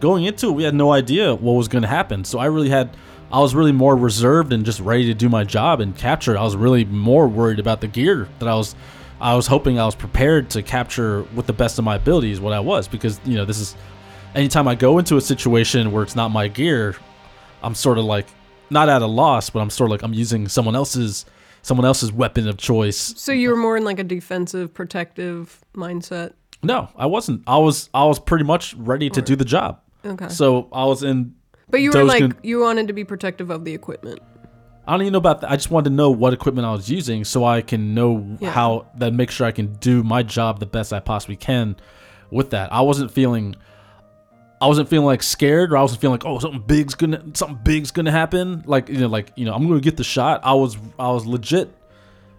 [0.00, 2.24] Going into it, we had no idea what was gonna happen.
[2.24, 2.96] So I really had,
[3.30, 6.36] I was really more reserved and just ready to do my job and capture.
[6.36, 8.74] I was really more worried about the gear that I was,
[9.20, 12.52] I was hoping I was prepared to capture with the best of my abilities what
[12.52, 13.76] I was because you know this is,
[14.34, 16.96] anytime I go into a situation where it's not my gear,
[17.62, 18.26] I'm sort of like
[18.70, 21.24] not at a loss, but I'm sort of like I'm using someone else's
[21.62, 26.32] someone else's weapon of choice so you were more in like a defensive protective mindset
[26.60, 27.42] No, I wasn't.
[27.46, 29.80] I was I was pretty much ready to do the job.
[30.04, 31.36] okay So I was in.
[31.70, 34.18] but you were like you wanted to be protective of the equipment
[34.88, 35.50] I don't even know about that.
[35.52, 38.50] I just wanted to know what equipment I was using so I can know Yeah.
[38.50, 41.76] how that make sure I can do my job the best I possibly can
[42.32, 42.72] with that.
[42.72, 43.54] I wasn't feeling.
[44.62, 47.58] I wasn't feeling like scared, or I wasn't feeling like, oh, something big's gonna, something
[47.64, 48.62] big's gonna happen.
[48.64, 50.40] Like you know, like you know, I'm gonna get the shot.
[50.44, 51.74] I was, I was legit.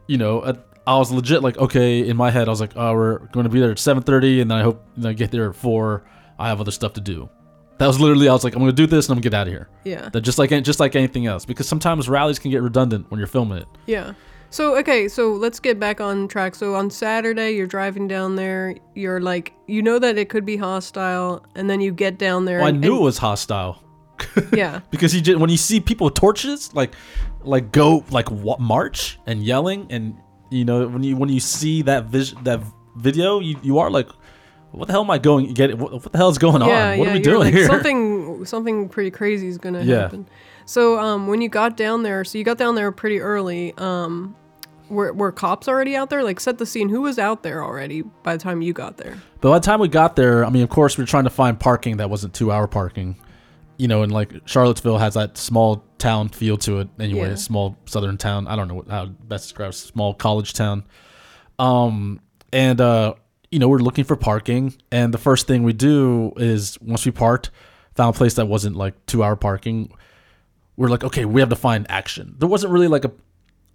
[0.08, 0.56] You know,
[0.88, 1.44] I was legit.
[1.44, 4.42] Like okay, in my head, I was like, oh, we're to be there at 7:30,
[4.42, 6.06] and then I hope you know, I get there at four.
[6.40, 7.30] I have other stuff to do.
[7.78, 9.48] That was literally, I was like, I'm gonna do this, and I'm gonna get out
[9.48, 9.68] of here.
[9.84, 13.18] yeah That just like just like anything else, because sometimes rallies can get redundant when
[13.18, 13.68] you're filming it.
[13.86, 14.14] Yeah.
[14.54, 16.54] So okay, so let's get back on track.
[16.54, 18.76] So on Saturday, you're driving down there.
[18.94, 22.58] You're like, you know that it could be hostile, and then you get down there.
[22.60, 23.82] Well, I and- knew it was hostile
[24.54, 24.82] Yeah.
[24.92, 26.94] because you just when you see people with torches, like
[27.42, 30.16] like go like wa- march and yelling, and
[30.52, 32.62] you know when you when you see that vis- that
[32.96, 34.08] video, you, you are like,
[34.70, 35.76] what the hell am I going get?
[35.80, 37.00] What, what the hell is going Yeah, on?
[37.00, 37.66] What yeah, are we doing like, here?
[37.66, 40.02] Something something pretty crazy is gonna Yeah.
[40.02, 40.28] happen.
[40.66, 43.74] So um, when you got down there, so you got down there pretty early.
[43.80, 44.36] Um,
[44.94, 46.24] were were cops already out there?
[46.24, 46.90] Like set the scene.
[46.90, 49.18] Who was out there already by the time you got there?
[49.42, 51.30] But by the time we got there, I mean, of course, we were trying to
[51.30, 53.18] find parking that wasn't two hour parking.
[53.78, 57.34] You know, and like Charlottesville has that small town feel to it anyway, Yeah.
[57.34, 58.48] a small southern town.
[58.48, 60.84] I don't know what, how to best describe small college town.
[61.60, 62.20] Um,
[62.52, 63.16] and, uh,
[63.52, 64.76] you know, we're looking for parking.
[64.92, 67.50] And the first thing we do is once we parked,
[67.96, 69.92] found a place that wasn't like two hour parking,
[70.78, 72.36] we're like, okay, we have to find action.
[72.38, 73.12] There wasn't really like a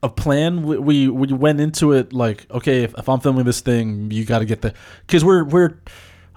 [0.02, 0.62] a plan.
[0.62, 4.24] We we, we went into it like, okay, if, if I'm filming this thing, you
[4.24, 4.74] got to get the
[5.06, 5.78] because we're we're,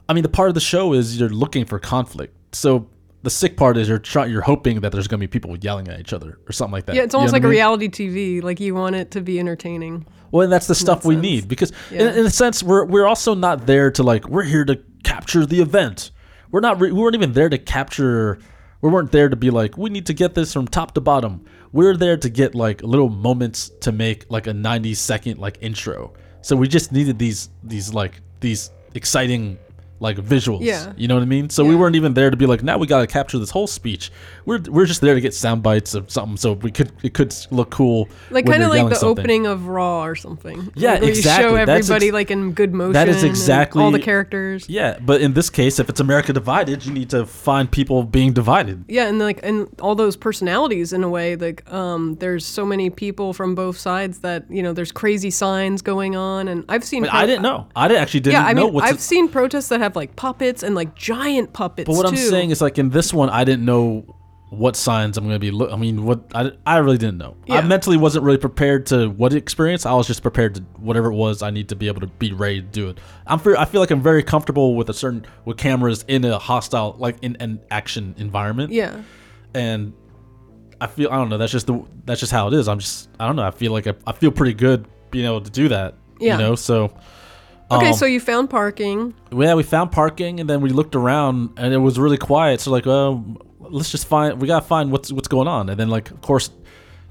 [0.10, 2.36] I mean, the part of the show is you're looking for conflict.
[2.56, 2.88] So
[3.24, 6.00] the sick part is you're trying, you're hoping that there's gonna be people yelling at
[6.00, 6.95] each other or something like that.
[6.95, 7.58] Yeah, it's You know almost like I a mean?
[7.58, 8.41] reality TV.
[8.43, 10.08] Like you want it to be entertaining.
[10.32, 11.21] Well, and that's the stuff we sense.
[11.24, 12.04] need because, Yeah.
[12.04, 15.45] in, in a sense, we're we're also not there to like we're here to capture
[15.45, 16.12] the event.
[16.52, 16.80] We're not.
[16.82, 18.39] Re- we weren't even there to capture.
[18.82, 21.46] We weren't there to be like we need to get this from top to bottom.
[21.72, 26.13] We're there to get like little moments to make like a ninety second like intro.
[26.41, 29.58] So we just needed these these like these exciting
[30.02, 30.62] like visuals.
[30.62, 30.94] Yeah.
[30.98, 31.50] You know what I mean?
[31.50, 33.68] So we weren't even there to be like now we got to capture this whole
[33.68, 34.12] speech.
[34.46, 37.34] We're we're just there to get sound bites of something so we could it could
[37.52, 38.10] look cool.
[38.32, 39.24] Like kind of like the something.
[39.24, 40.72] opening of Raw or something.
[40.76, 41.52] Yeah, like exactly.
[41.52, 42.94] Show That's ex- everybody like in good motion.
[42.94, 44.68] That is exactly- all the characters.
[44.68, 48.34] Yeah, but in this case, if it's America divided, you need to find people being
[48.34, 48.84] divided.
[48.88, 52.90] Yeah, and like and all those personalities in a way, like um, there's so many
[52.90, 57.04] people from both sides that you know there's crazy signs going on, and I've seen.
[57.04, 57.68] But I didn't know.
[57.76, 58.82] I didn't actually didn't Yeah, I know mean.
[58.82, 61.88] I've seen protests that have like puppets and like giant puppets.
[61.88, 64.16] but what I'm saying is, like in this one, I didn't know
[64.50, 65.50] what signs I'm going to be.
[65.50, 67.38] Look, I mean, what I, I really didn't know.
[67.50, 69.86] I mentally wasn't really prepared to what experience.
[69.86, 71.42] I was just prepared to whatever it was.
[71.42, 72.98] I need to be able to be ready to do it.
[73.26, 73.40] I'm.
[73.40, 76.96] fe- I feel like I'm very comfortable with a certain with cameras in a hostile,
[77.00, 78.74] like in an action environment.
[78.74, 79.02] yeah,
[79.54, 79.94] and
[80.82, 81.38] I feel I don't know.
[81.38, 82.68] That's just the that's just how it is.
[82.68, 83.48] I'm just I don't know.
[83.48, 85.96] I feel like I, I feel pretty good being able to do that.
[86.20, 86.34] Yeah.
[86.34, 86.56] You know.
[86.56, 86.94] So.
[87.72, 89.14] Okay, um, so you found parking.
[89.32, 92.62] yeah, we found parking and then we looked around and it was really quiet.
[92.62, 93.16] So like, uh,
[93.60, 95.70] let's just find we gotta find what's what's going on.
[95.70, 96.50] And then like, of course,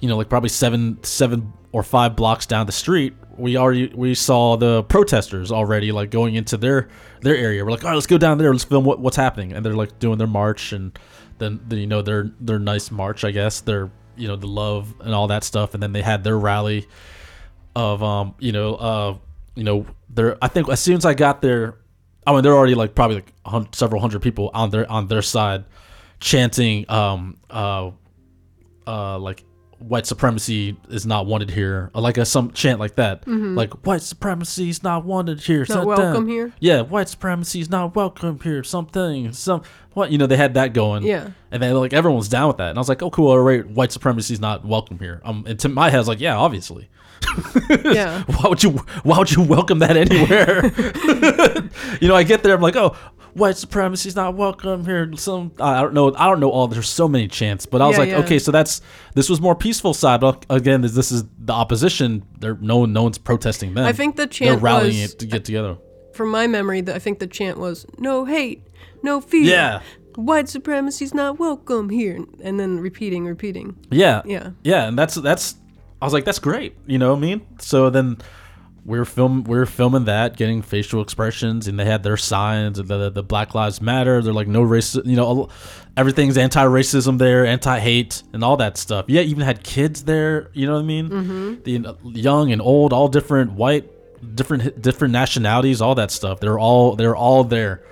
[0.00, 4.14] you know, like probably seven seven or five blocks down the street, we already we
[4.14, 6.88] saw the protesters already like going into their
[7.22, 7.64] their area.
[7.64, 8.52] We're like, all right, let's go down there.
[8.52, 9.52] Let's film what, what's happening.
[9.52, 10.98] And they're like doing their march and
[11.38, 13.60] then the, you know their their nice march, I guess.
[13.60, 15.74] Their you know the love and all that stuff.
[15.74, 16.86] And then they had their rally
[17.76, 19.16] of um you know uh
[19.60, 21.76] you know there I think as soon as I got there
[22.26, 25.06] I mean they're already like probably like a hun- several hundred people on their on
[25.06, 25.66] their side
[26.18, 27.90] chanting um uh
[28.86, 29.44] uh like
[29.80, 31.90] white supremacy is not wanted here.
[31.94, 33.26] Like a some chant like that.
[33.26, 35.64] Like white supremacy is not wanted here.
[35.64, 35.72] Mm-hmm.
[35.72, 36.28] Not welcome down.
[36.28, 36.52] here?
[36.60, 38.62] yeah white supremacy is not welcome here.
[38.62, 39.32] Something.
[39.32, 39.62] Some
[39.94, 40.12] what?
[40.12, 41.02] You know they had that going.
[41.02, 41.30] Yeah.
[41.50, 42.70] and then like everyone was down with that.
[42.70, 43.30] And I was like oh cool.
[43.30, 43.66] All right.
[43.66, 45.20] White supremacy is not welcome here.
[45.24, 46.88] Um and to my head I was like yeah obviously.
[47.84, 48.70] Yeah, why would you
[49.02, 50.70] why would you welcome that anywhere?
[52.00, 52.54] You know i get there.
[52.54, 52.96] I'm like oh
[53.34, 56.88] white supremacy is not welcome here some i don't know i don't know all there's
[56.88, 58.18] so many chants but i was Yeah, like yeah.
[58.18, 58.80] okay so that's
[59.14, 62.92] this was more peaceful side but again this, this is the opposition there no one
[62.92, 65.76] no one's protesting them I think the chant they're rallying was it to get together
[66.12, 66.80] from my memory.
[66.80, 68.66] That I think the chant was "No hate,
[69.02, 69.80] no fear." Yeah.
[70.16, 73.76] White supremacy's not welcome here, and then repeating, repeating.
[73.90, 74.22] Yeah.
[74.26, 74.50] Yeah.
[74.62, 75.54] Yeah, and that's that's
[76.02, 76.76] I was like, that's great.
[76.86, 77.46] You know what I mean?
[77.60, 78.18] So then
[78.90, 82.78] we were film we were filming that, getting facial expressions, and they had their signs,
[82.78, 84.20] and the the Black Lives Matter.
[84.20, 85.50] They're like no race, you know, all-
[85.96, 89.04] everything's anti-racism there, anti-hate, and all that stuff.
[89.08, 90.50] Yeah, even had kids there.
[90.54, 91.08] You know what I mean?
[91.08, 91.62] Mm-hmm.
[91.62, 93.88] The uh, young and old, all different, white,
[94.34, 96.40] different different nationalities, all that stuff.
[96.40, 97.82] They're all they're all there.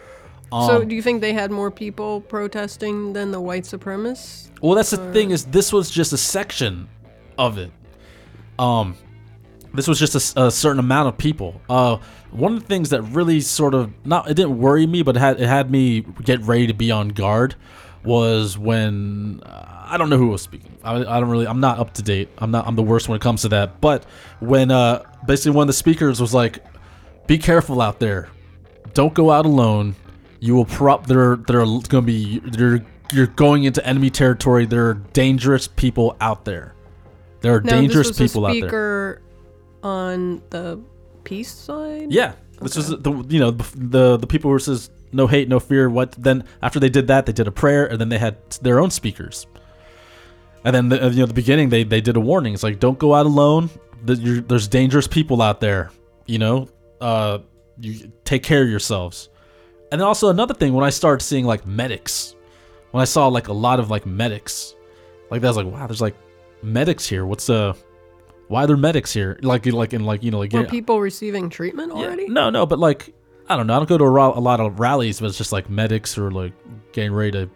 [0.51, 4.51] so, Um, do you think they had more people protesting than the white supremacists?
[4.61, 6.89] Well, that's the thing is this was just a section
[7.39, 7.71] of it.
[8.59, 8.97] Um,
[9.79, 11.61] this was just a certain amount of people.
[11.71, 11.99] Uh,
[12.33, 15.21] one of the things that really sort of not it didn't worry me, but it
[15.21, 17.55] had it had me get ready to be on guard
[18.03, 20.77] was when uh, I don't know who was speaking.
[20.83, 21.47] I, I don't really.
[21.47, 22.29] I'm not up to date.
[22.39, 22.67] I'm not.
[22.67, 23.81] I'm the worst when it comes to that.
[23.81, 24.05] But
[24.41, 26.59] when uh, basically one of the speakers was like,
[27.29, 28.31] "Be careful out there.
[28.95, 29.95] Don't go out alone.
[30.41, 31.07] You will prop.
[31.07, 32.41] There, there are going to be.
[32.41, 34.67] There, you're going into enemy territory.
[34.67, 36.75] There are dangerous people out there.
[37.43, 38.71] There are Now, dangerous people a out there.
[39.83, 40.81] On the
[41.25, 42.13] peace side.
[42.13, 45.61] Yeah, this was the you know the the, the people who says no hate, no
[45.61, 45.89] fear.
[45.89, 46.45] What then?
[46.63, 49.47] After they did that, they did a prayer, and then they had their own speakers.
[50.65, 52.55] And then the, uh, you know the beginning, they they did a warning.
[52.55, 53.71] It's like don't go out alone.
[54.05, 55.91] The, there's dangerous people out there.
[56.27, 56.69] You know,
[57.01, 57.39] uh,
[57.81, 59.29] you take care of yourselves.
[59.91, 62.35] And then also another thing when I started seeing like medics
[62.91, 64.75] when I saw like a lot of like medics,
[65.31, 66.17] like that was like wow, there's like
[66.63, 67.27] medics here.
[67.27, 67.75] What's uh,
[68.49, 69.39] why are there medics here?
[69.43, 72.03] Like like in like you know like Were yeah, people receiving treatment yeah.
[72.07, 72.29] already?
[72.29, 73.15] No, no, but like
[73.49, 73.75] I don't know.
[73.75, 76.19] I don't go to a, ra- a lot of rallies, but it's just like medics
[76.19, 76.53] or like
[76.93, 77.51] getting ready to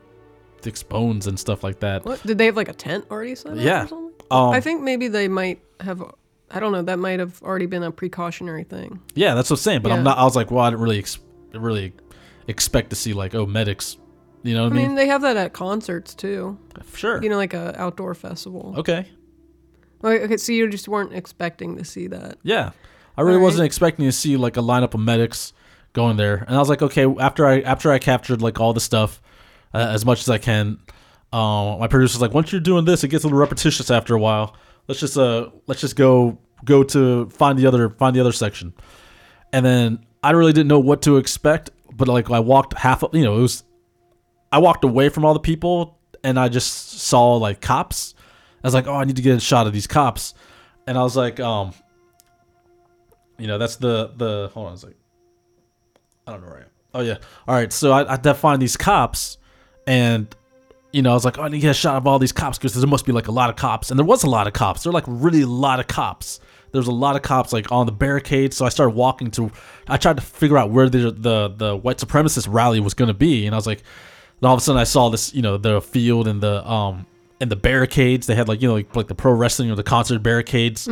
[0.62, 2.04] fix bones and stuff like that.
[2.04, 3.58] What did they have like a tent already set up?
[3.58, 3.84] Yeah.
[3.84, 4.12] Or something?
[4.30, 6.02] Um, I think maybe they might have.
[6.50, 6.82] I don't know.
[6.82, 9.00] That might have already been a precautionary thing.
[9.14, 9.82] Yeah, that's what I'm saying.
[9.82, 10.18] But I'm not.
[10.18, 11.18] I was like, well, I didn't really, ex-
[11.52, 11.94] really
[12.46, 13.96] expect to see like, oh, medics.
[14.42, 14.86] You know what I I mean?
[14.88, 16.58] mean, they have that at concerts too.
[16.94, 17.22] sure.
[17.22, 18.74] You know, like a outdoor festival.
[18.78, 19.08] okay.
[20.04, 22.38] Okay, so you just weren't expecting to see that.
[22.42, 22.70] Yeah,
[23.16, 25.52] I really wasn't expecting to see like a lineup of medics
[25.92, 27.06] going there, and I was like, okay.
[27.18, 29.20] After I after I captured like all the stuff
[29.74, 30.78] uh, as much as I can,
[31.32, 34.18] um, my producer's like, once you're doing this, it gets a little repetitious after a
[34.18, 34.56] while.
[34.88, 38.74] Let's just uh let's just go go to find the other find the other section,
[39.52, 43.14] and then I really didn't know what to expect, but like I walked half of
[43.14, 43.64] you know it was
[44.50, 48.14] I walked away from all the people and I just saw like cops.
[48.62, 50.34] I was like, oh, I need to get a shot of these cops,
[50.86, 51.72] and I was like, um,
[53.38, 54.96] you know, that's the the hold on a second.
[56.26, 56.66] I don't know where I am.
[56.94, 57.18] Oh yeah.
[57.48, 57.72] All right.
[57.72, 59.38] So I, I def- find these cops,
[59.86, 60.34] and
[60.92, 62.32] you know, I was like, oh, I need to get a shot of all these
[62.32, 64.46] cops because there must be like a lot of cops, and there was a lot
[64.46, 64.82] of cops.
[64.82, 66.40] There were like really a lot of cops.
[66.72, 68.56] There's a lot of cops like on the barricades.
[68.56, 69.50] So I started walking to.
[69.88, 73.14] I tried to figure out where the the the white supremacist rally was going to
[73.14, 73.82] be, and I was like,
[74.40, 77.06] then all of a sudden I saw this, you know, the field and the um
[77.42, 78.28] and the barricades.
[78.28, 80.86] They had like you know like, like the pro wrestling or the concert barricades,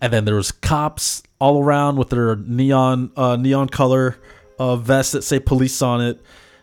[0.00, 4.18] and then there was cops all around with their neon uh, neon color
[4.58, 6.20] uh, vests that say police on it,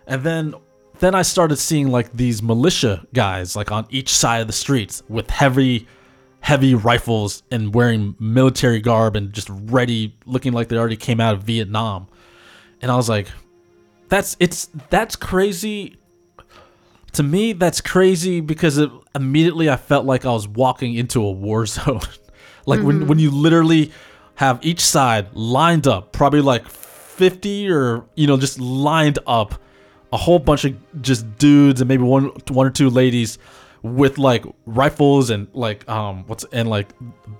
[0.08, 0.54] and then
[1.00, 5.02] then I started seeing like these militia guys like on each side of the streets
[5.10, 5.88] with heavy
[6.42, 11.34] heavy rifles and wearing military garb and just ready looking like they already came out
[11.34, 12.08] of Vietnam.
[12.82, 13.28] And I was like
[14.10, 15.98] that's it's that's crazy
[17.14, 21.32] to me that's crazy because it, immediately I felt like I was walking into a
[21.32, 22.02] war zone.
[22.66, 23.92] like when when you literally
[24.36, 29.56] have each side lined up, probably like 50 or you know just lined up
[30.14, 33.38] a whole bunch of just dudes and maybe one one or two ladies
[33.84, 36.90] with like rifles and like um what's and like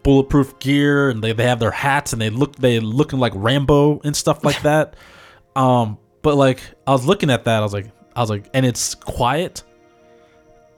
[0.04, 4.02] bulletproof gear and they, they have their hats and they look they looking like Rambo
[4.04, 4.96] and stuff like that.
[5.56, 8.66] Um but like I was looking at that I was like I was like and
[8.66, 9.64] it's quiet.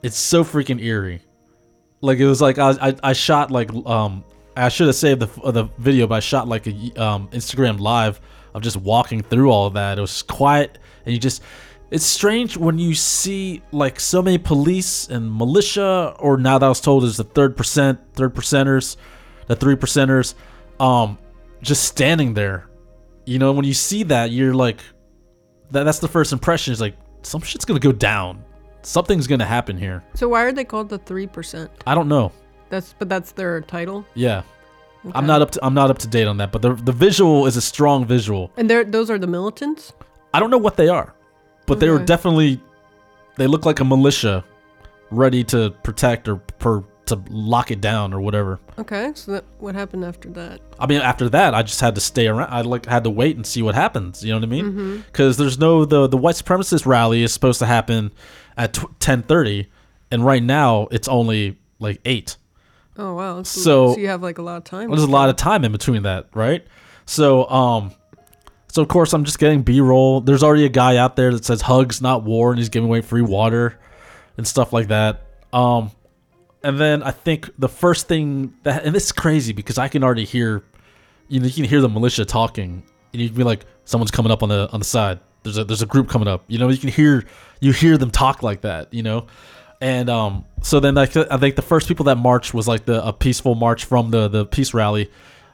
[0.04, 1.22] It's so freaking eerie.
[2.00, 4.24] Like it was like I I, I shot like um
[4.56, 8.20] I should have saved the the video but I shot like a um Instagram live
[8.52, 9.98] of just walking through all of that.
[9.98, 11.42] It was quiet and you just
[11.90, 16.68] it's strange when you see like so many police and militia, or now that I
[16.68, 18.96] was told is the third percent, third percenters,
[19.46, 20.34] the three percenters,
[20.80, 21.18] um,
[21.62, 22.68] just standing there.
[23.26, 24.80] You know, when you see that, you're like,
[25.70, 26.72] that, that's the first impression.
[26.72, 28.44] Is like some shit's gonna go down.
[28.86, 30.04] Something's gonna happen here.
[30.14, 31.70] So why are they called the three percent?
[31.86, 32.32] I don't know.
[32.70, 34.04] That's but that's their title.
[34.14, 34.42] Yeah,
[35.14, 37.46] I'm not up to I'm not up to date on that, but the the visual
[37.46, 38.50] is a strong visual.
[38.56, 39.92] And they're those are the militants.
[40.32, 41.14] I don't know what they are,
[41.66, 42.60] but they were definitely
[43.36, 44.44] they look like a militia
[45.10, 48.58] ready to protect or per to lock it down or whatever.
[48.78, 50.60] Okay, so that, what happened after that?
[50.78, 52.50] I mean, after that, I just had to stay around.
[52.50, 54.24] I like had to wait and see what happens.
[54.24, 54.64] You know what I mean?
[54.64, 54.96] Mm-hmm.
[55.02, 58.10] Because there's no the the white supremacist rally is supposed to happen
[58.56, 59.68] at ten thirty,
[60.10, 62.36] and right now it's only like eight.
[62.96, 63.42] Oh wow.
[63.42, 64.88] So- so you have like a lot of time.
[64.90, 66.64] There's a lot of time in between that, right?
[67.06, 67.92] So, um,
[68.68, 70.20] so of course I'm just getting B-roll.
[70.20, 73.00] There's already a guy out there that says "hugs, not war," and he's giving away
[73.00, 73.78] free water
[74.36, 75.26] and stuff like that.
[75.52, 75.90] Um,
[76.62, 80.02] and then I think the first thing that, and this is crazy because I can
[80.02, 80.64] already hear,
[81.28, 84.32] you know, you can hear the militia talking, and you can be like, someone's coming
[84.32, 85.20] up on the on the side.
[85.44, 86.44] There's a there's a group coming up.
[86.48, 87.24] You know, you can hear
[87.60, 88.92] you hear them talk like that.
[88.92, 89.26] You know,
[89.80, 93.06] and um, so then I, I think the first people that marched was like the
[93.06, 95.10] a peaceful march from the the peace rally.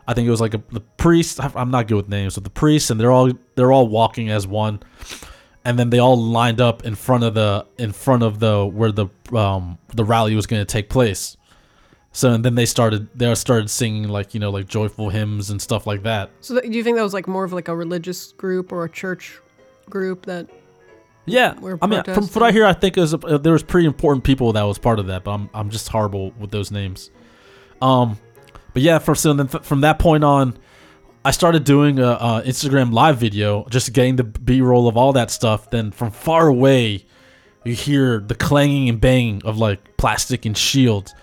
[0.06, 1.40] I think it was like a, the priest.
[1.56, 4.46] I'm not good with names, but the priests, and they're all they're all walking as
[4.46, 4.80] one,
[5.64, 8.92] and then they all lined up in front of the in front of the where
[8.92, 11.36] the um the rally was going to take place.
[12.12, 15.60] So and then they started they started singing like you know like joyful hymns and
[15.62, 16.30] stuff like that.
[16.40, 18.84] So that, do you think that was like more of like a religious group or
[18.84, 19.38] a church
[19.90, 20.48] group that?
[21.26, 23.86] Yeah, We're I mean, from what I hear, I think was uh, there was pretty
[23.86, 27.10] important people that was part of that, but I'm I'm just horrible with those names.
[27.82, 28.18] Um,
[28.72, 30.58] but yeah, from so then from that point on,
[31.24, 35.12] I started doing a, a Instagram live video, just getting the B roll of all
[35.12, 35.70] that stuff.
[35.70, 37.04] Then from far away,
[37.64, 41.14] you hear the clanging and banging of like plastic and shields,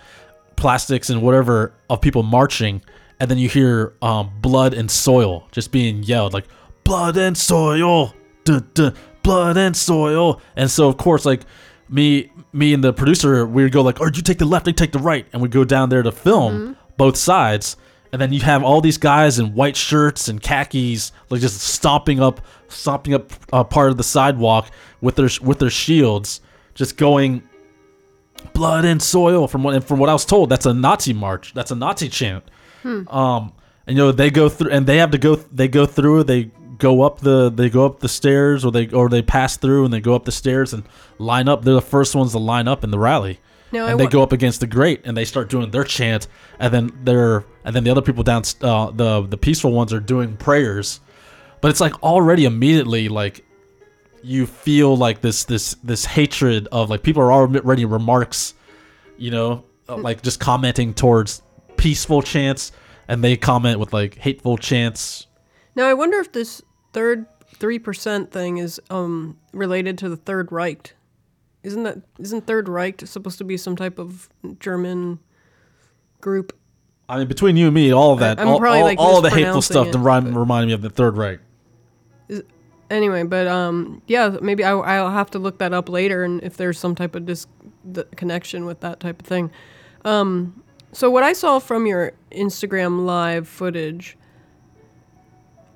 [0.56, 2.82] plastics and whatever of people marching,
[3.18, 6.46] and then you hear um, blood and soil just being yelled like
[6.84, 8.14] blood and soil,
[8.48, 8.90] duh, duh,
[9.22, 11.42] blood and soil, and so of course like
[11.88, 14.72] me me and the producer we would go like, "Or you take the left, I
[14.72, 17.76] take the right," and we go down there to film both sides.
[18.10, 22.20] And then you have all these guys in white shirts and khakis, like just stomping
[22.20, 24.70] up, stomping up uh, part of the sidewalk
[25.02, 26.40] with their with their shields,
[26.74, 27.42] just going
[28.54, 29.46] blood and soil.
[29.46, 31.52] From what and from what I was told, that's a Nazi march.
[31.52, 32.44] That's a Nazi chant.
[33.08, 33.52] Um,
[33.86, 35.36] and you know they go through, and they have to go.
[35.36, 36.24] They go through.
[36.24, 37.50] They go up the.
[37.50, 40.24] They go up the stairs, or they or they pass through, and they go up
[40.24, 40.84] the stairs and
[41.18, 41.64] line up.
[41.64, 43.40] They're the first ones to line up in the rally.
[43.70, 45.84] No, I and they wa- go up against the great, and they start doing their
[45.84, 46.26] chant,
[46.58, 50.00] and then they're and then the other people down, uh, the the peaceful ones are
[50.00, 51.00] doing prayers,
[51.60, 53.44] but it's like already immediately like
[54.22, 58.54] you feel like this this this hatred of like people are already remarks
[59.18, 61.42] you know, uh, like just commenting towards
[61.76, 62.72] peaceful chants,
[63.08, 65.26] and they comment with like hateful chants.
[65.74, 66.62] Now I wonder if this
[66.92, 67.26] third
[67.56, 70.94] three percent thing is um related to the Third Reich.
[71.62, 74.28] Isn't that isn't Third Reich supposed to be some type of
[74.60, 75.18] German
[76.20, 76.56] group?
[77.08, 79.30] I mean, between you and me, all of that, I'm all, all, like, all the
[79.30, 79.92] hateful stuff, it,
[80.66, 81.40] me of the Third Reich.
[82.90, 86.56] Anyway, but um yeah, maybe I I'll have to look that up later and if
[86.56, 87.46] there's some type of dis-
[88.16, 89.50] connection with that type of thing.
[90.04, 90.62] Um
[90.92, 94.16] so what I saw from your Instagram live footage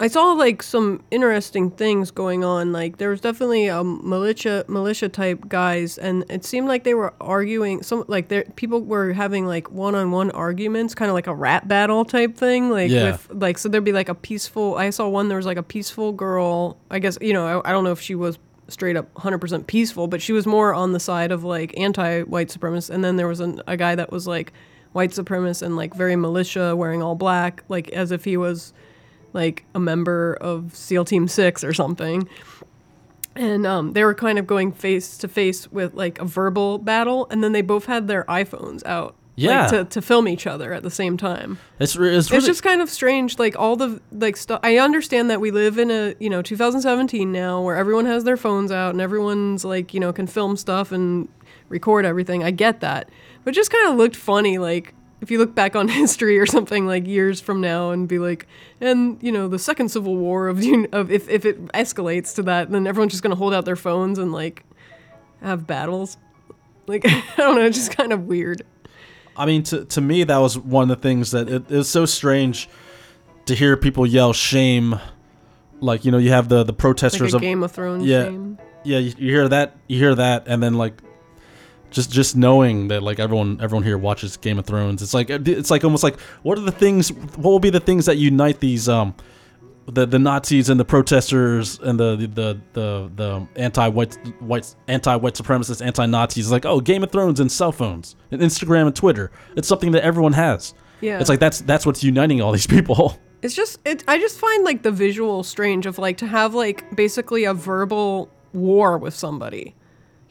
[0.03, 2.73] I saw like some interesting things going on.
[2.73, 7.15] Like there was definitely um, militia militia type guys, and it seemed like they were
[7.21, 7.85] arguing.
[7.85, 11.35] Some like there people were having like one on one arguments, kind of like a
[11.35, 12.69] rap battle type thing.
[12.69, 13.13] Like Yeah.
[13.13, 14.75] with like so there'd be like a peaceful.
[14.75, 15.29] I saw one.
[15.29, 16.79] There was like a peaceful girl.
[16.91, 20.09] I guess you know I, I don't know if she was straight up 100% peaceful,
[20.09, 22.91] but she was more on the side of like anti white supremacist.
[22.91, 24.53] And then there was an, a guy that was like
[24.91, 28.73] white supremacist and like very militia, wearing all black, like as if he was
[29.33, 32.29] like a member of SEAL Team Six or something.
[33.35, 37.27] And um, they were kind of going face to face with like a verbal battle,
[37.31, 39.63] and then they both had their iPhones out, Yeah.
[39.63, 41.59] like, to, to film each other at the same time.
[41.79, 44.61] It's, re- it's, It's just kind of strange, like all the like stuff.
[44.63, 48.37] I understand that we live in a you know 2017 now, where everyone has their
[48.37, 51.27] phones out and everyone's like you know can film stuff and
[51.71, 52.45] record everything.
[52.45, 53.09] I get that,
[53.45, 54.93] but it just kind of looked funny, like
[55.23, 58.47] if you look back on history or something like years from now and be like,
[58.81, 60.59] and you know the second civil war of
[60.93, 64.19] of if if it escalates to that, then everyone's just gonna hold out their phones
[64.19, 64.65] and like
[65.41, 66.19] have battles.
[66.87, 68.63] Like I don't know, it's just kind of weird.
[69.35, 72.05] I mean, to, to me, that was one of the things that it, it so
[72.05, 72.69] strange
[73.47, 75.01] to hear people yell shame.
[75.81, 78.25] Like, you know, you have the, the Like protesters a of Game of Thrones yeah.
[78.25, 78.59] game.
[78.85, 81.01] yeah you, you hear that you hear that and then like
[81.93, 85.71] just just knowing that like everyone everyone here watches game of thrones it's like it's
[85.71, 88.89] like almost like what are the things what will be the things that unite these
[88.89, 89.15] um
[89.87, 95.85] the the nazis and the protesters and the the the the anti-white white anti-white supremacists
[95.85, 99.93] anti-nazis like oh game of thrones and cell phones and instagram and twitter it's something
[99.93, 101.19] that everyone has Yeah.
[101.21, 104.05] it's like that's that's what's uniting all these people It's just it.
[104.07, 108.31] I just find like the visual strange of like to have like basically a verbal
[108.53, 109.75] war with somebody,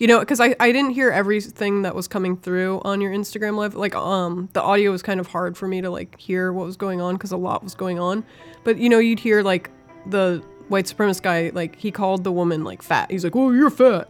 [0.02, 0.20] you know?
[0.20, 3.76] Because I I didn't hear everything that was coming through on your Instagram live.
[3.76, 6.76] Like um the audio was kind of hard for me to like hear what was
[6.78, 8.24] going on because a lot was going on.
[8.64, 9.70] But you know you'd hear like
[10.08, 13.12] the white supremacist guy like he called the woman like fat.
[13.12, 14.10] He's like, oh you're fat.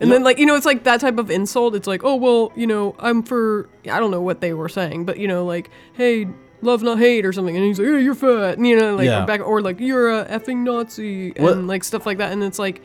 [0.00, 0.14] And Yeah.
[0.14, 1.74] then, like, you know, it's like that type of insult.
[1.74, 5.06] It's like, oh, well, you know, I'm for, I don't know what they were saying,
[5.06, 6.28] but, you know, like, hey,
[6.62, 7.56] love, not hate, or something.
[7.56, 8.58] And he's like, hey, you're fat.
[8.58, 9.24] And, you know, like, Yeah.
[9.24, 12.30] or, back, or like, you're a effing Nazi, and, What- like, stuff like that.
[12.30, 12.80] And it's like,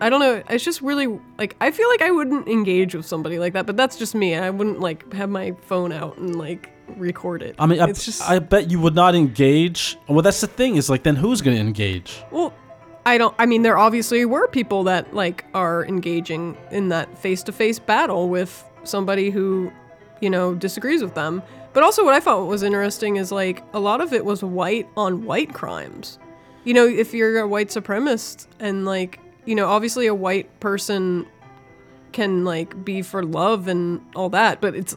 [0.00, 0.42] I don't know.
[0.48, 1.06] It's just really,
[1.38, 4.34] like, I feel like I wouldn't engage with somebody like that, but that's just me.
[4.34, 7.54] I wouldn't, like, have my phone out and, like, record it.
[7.60, 10.74] i mean I, it's just, I bet you would not engage well that's the thing
[10.74, 12.52] is like then who's gonna engage Well,
[13.06, 13.34] I don't.
[13.38, 18.62] I mean, there obviously were people that like are engaging in that face-to-face battle with
[18.84, 19.72] somebody who,
[20.20, 21.42] you know, disagrees with them.
[21.72, 24.88] But also, what I thought was interesting is like a lot of it was white
[24.96, 26.18] on white crimes.
[26.64, 31.26] You know, if you're a white supremacist and like, you know, obviously a white person
[32.12, 34.96] can like be for love and all that, but it's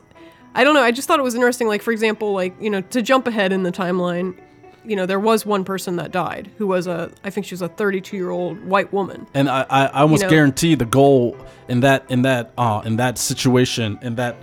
[0.55, 2.81] I don't know, I just thought it was interesting like for example, like, you know,
[2.81, 4.37] to jump ahead in the timeline,
[4.85, 7.61] you know, there was one person that died who was a I think she was
[7.61, 9.27] a 32-year-old white woman.
[9.33, 10.29] and I, I, I almost know?
[10.29, 11.37] guarantee the goal
[11.67, 14.35] in that in that uh in that situation in that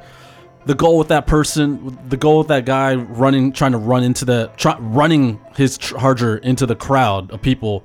[0.66, 4.24] the goal with that person the goal with that guy running trying to run into
[4.24, 7.84] the try, running his charger into the crowd of people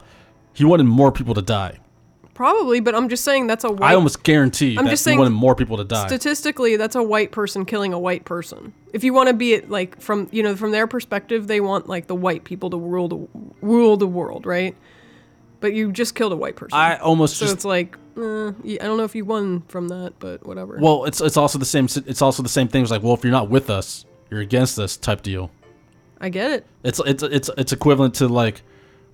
[0.53, 1.77] he wanted more people to die
[2.35, 5.17] Probably, but I'm just saying that's a white i almost guarantee I'm that just saying
[5.17, 9.03] wanted more people to die statistically that's a white person killing a white person if
[9.03, 12.07] you want to be it like from you know from their perspective they want like
[12.07, 13.27] the white people to rule the
[13.61, 14.75] rule the world right
[15.65, 16.77] but you just killed a white person.
[16.77, 19.87] I almost so just it's like, eh, y- I don't know if you won from
[19.87, 20.77] that, but whatever.
[20.79, 21.87] well, it's it's also the same.
[22.05, 22.83] It's also the same thing.
[22.83, 25.49] It's like, well, if you're not with us, you're against us type deal.
[26.21, 26.67] I get it.
[26.83, 28.61] It's it's it's it's equivalent to like,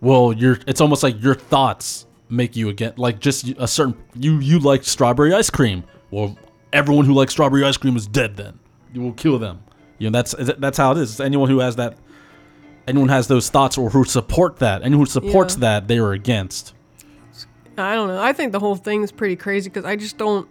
[0.02, 0.60] well, you're.
[0.68, 4.84] It's almost like your thoughts make you again like just a certain you you like
[4.84, 5.84] strawberry ice cream.
[6.10, 6.38] Well,
[6.74, 8.38] everyone who likes strawberry ice cream is dead.
[8.38, 8.60] Then
[8.94, 9.62] you will kill them.
[10.00, 11.20] You know that's that's how it is.
[11.20, 11.98] Anyone who has that,
[12.88, 15.60] anyone has those thoughts or who support that, anyone who supports Yeah.
[15.62, 16.74] that, they are against.
[17.78, 18.22] I don't know.
[18.22, 20.48] I think the whole thing is pretty crazy because I just don't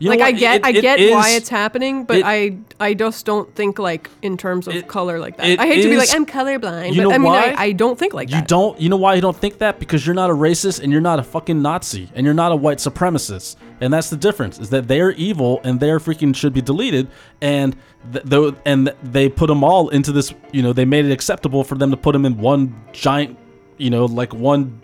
[0.00, 0.20] You like.
[0.20, 3.26] I get, It- I it get why is- it's happening, but it- I, I just
[3.26, 5.58] don't think like in terms of color like that.
[5.58, 7.50] I hate to be like I'm colorblind, You but know I mean, why?
[7.50, 8.36] I, I don't think like that.
[8.42, 8.80] You don't.
[8.80, 9.78] You know why you don't think that?
[9.80, 12.56] Because you're not a racist and you're not a fucking Nazi and you're not a
[12.56, 13.56] white supremacist.
[13.80, 14.58] And that's the difference.
[14.58, 17.08] Is that they're evil and they're freaking should be deleted.
[17.40, 17.76] And
[18.12, 20.32] th- though and they put them all into this.
[20.52, 23.36] You know, they made it acceptable for them to put them in one giant.
[23.78, 24.80] You know, like one.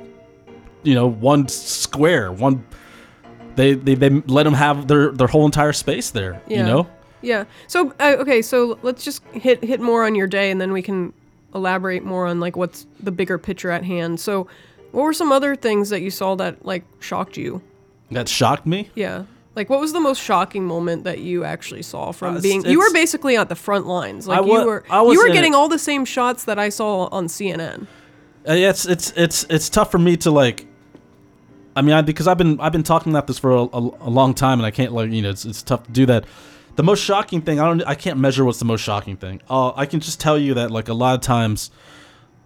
[0.83, 2.31] You know, one square.
[2.33, 2.65] One.
[3.57, 6.41] They they, they let them have their their whole entire space there.
[6.47, 6.59] yeah.
[6.59, 6.87] You know.
[7.23, 7.45] Yeah.
[7.69, 10.83] So uh, okay, so let's just hit hit more on your day, and then we
[10.83, 11.13] can
[11.55, 14.21] elaborate more on like what's the bigger picture at hand.
[14.21, 14.47] So,
[14.93, 17.63] what were some other things that you saw that like shocked you?
[18.11, 18.91] That shocked me.
[18.95, 19.25] Yeah.
[19.57, 22.65] Like, what was the most shocking moment that you actually saw from Uh, being?
[22.67, 24.27] You were basically at the front lines.
[24.27, 25.57] Like you were, I was you were getting it.
[25.57, 27.87] all the same shots that I saw on CNN.
[28.49, 30.67] Uh, yeah, it's it's it's it's tough for me to like.
[31.77, 34.11] I mean, I, because I've been I've been talking about this for a, a, a
[34.11, 36.25] long time, and I can't like you know it's, it's tough to do that.
[36.77, 39.41] The most shocking thing I don't I can't measure what's the most shocking thing.
[39.49, 41.71] Uh, I can just tell you that like a lot of times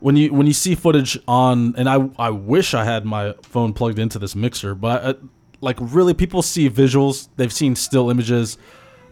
[0.01, 3.73] when you when you see footage on and I I wish I had my phone
[3.73, 5.15] plugged into this mixer, but uh,
[5.61, 8.59] like really people see visuals, they've seen still images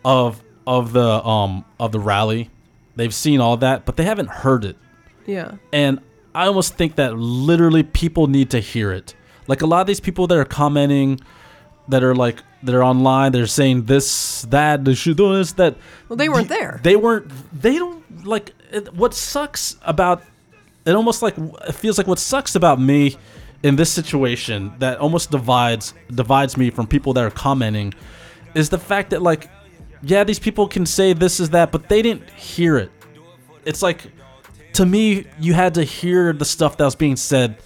[0.05, 2.51] of of the um of the rally,
[2.95, 4.77] they've seen all that, but they haven't heard it
[5.27, 5.53] Yeah.
[5.73, 6.01] and
[6.35, 9.15] I almost think that literally people need to hear it.
[9.47, 11.21] Like a lot of these people that are commenting,
[11.89, 15.77] that are like that are online, they're saying this, that, they should do this, that.
[16.09, 16.81] Well, they weren't there.
[16.83, 17.31] They weren't.
[17.53, 18.53] They don't like.
[18.73, 20.23] It, what sucks about
[20.85, 20.95] it?
[20.95, 23.17] Almost like it feels like what sucks about me
[23.63, 27.95] in this situation that almost divides divides me from people that are commenting
[28.55, 29.49] is the fact that like,
[30.03, 32.91] yeah, these people can say this is that, but they didn't hear it.
[33.65, 34.11] It's like
[34.75, 37.57] to me, you had to hear the stuff that was being said.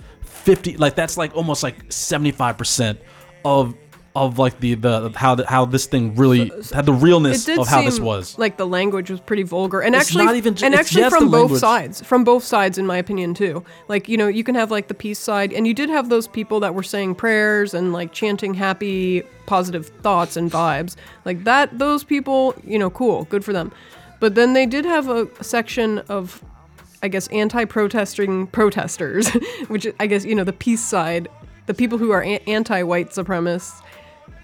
[0.43, 3.01] Fifty, like that's like almost like seventy five percent
[3.45, 3.75] of
[4.17, 7.83] of like the the how the, how this thing really had the realness of how
[7.83, 8.37] this was.
[8.39, 11.31] like the language was pretty vulgar, and It's actually, not even and actually yes, from
[11.31, 11.61] both language.
[11.61, 13.65] sides, from both sides, in my opinion, too.
[13.87, 16.27] Like you know, you can have like the peace side, and you did have those
[16.27, 21.79] people that were saying prayers and like chanting happy, positive thoughts and vibes, like that.
[21.79, 23.71] Those people, you know, cool, good for them.
[24.19, 26.43] But then they did have a section of
[27.03, 29.29] I guess anti-protesting protesters,
[29.69, 31.29] which I guess you know the peace side,
[31.67, 33.83] the people who are a- anti-white supremacists,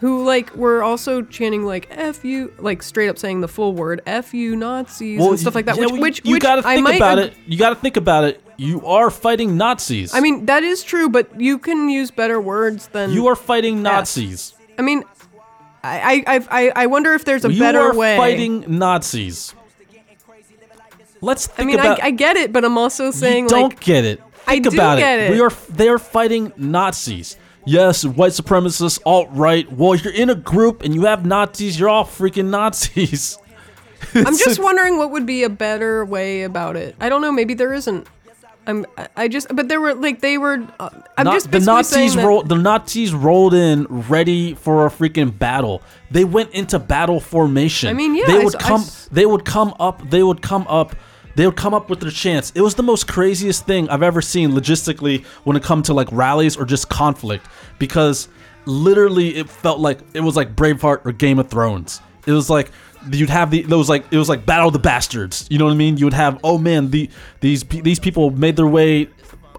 [0.01, 4.01] who like were also chanting like "f you," like straight up saying the full word
[4.07, 5.77] "f you Nazis" and stuff like that.
[5.77, 7.37] yeah, which, well, which, you which gotta I think might about ag- it.
[7.47, 8.43] You gotta think about it.
[8.59, 10.15] You are fighting Nazis.
[10.15, 13.83] I mean that is true, but you can use better words than you are fighting
[13.83, 14.55] Nazis.
[14.79, 15.05] I mean,
[15.85, 18.17] I I I, I wonder if there's a you better are way.
[18.17, 19.55] fighting Nazis.
[21.21, 22.03] Let's think I mean, about.
[22.03, 24.21] I, I get it, but I'm also saying you don't like get it.
[24.47, 25.31] I Think do about get it.
[25.31, 25.51] We are.
[25.71, 27.37] They are fighting Nazis.
[27.65, 29.71] Yes, white supremacists, alt right.
[29.73, 31.79] Well, you're in a group and you have Nazis.
[31.79, 33.39] You're all freaking Nazis.
[34.15, 36.95] I'm just wondering what would be a better way about it.
[37.01, 37.33] I don't know.
[37.33, 38.07] Maybe there isn't.
[38.67, 38.87] I'm.
[39.17, 39.47] I- just.
[39.55, 40.67] But there were like they were.
[40.81, 42.49] Uh, I'm Not- just the Nazis rolled.
[42.49, 45.83] The Nazis rolled in ready for a freaking battle.
[46.11, 47.89] They went into battle formation.
[47.89, 48.81] I mean, yeah, They I would s- I come.
[48.81, 50.09] s- they would come up.
[50.11, 50.95] They would come up.
[51.37, 52.51] They would come up with their chance.
[52.55, 56.09] It was the most craziest thing I've ever seen logistically when it come to like
[56.11, 57.47] rallies or just conflict
[57.79, 58.29] because
[58.65, 62.01] literally it felt like it was like Braveheart or Game of Thrones.
[62.27, 62.71] It was like
[63.11, 65.47] you'd have the those like it was like Battle of the Bastards.
[65.51, 65.97] You know what I mean?
[65.97, 69.09] You would have oh man the these these people made their way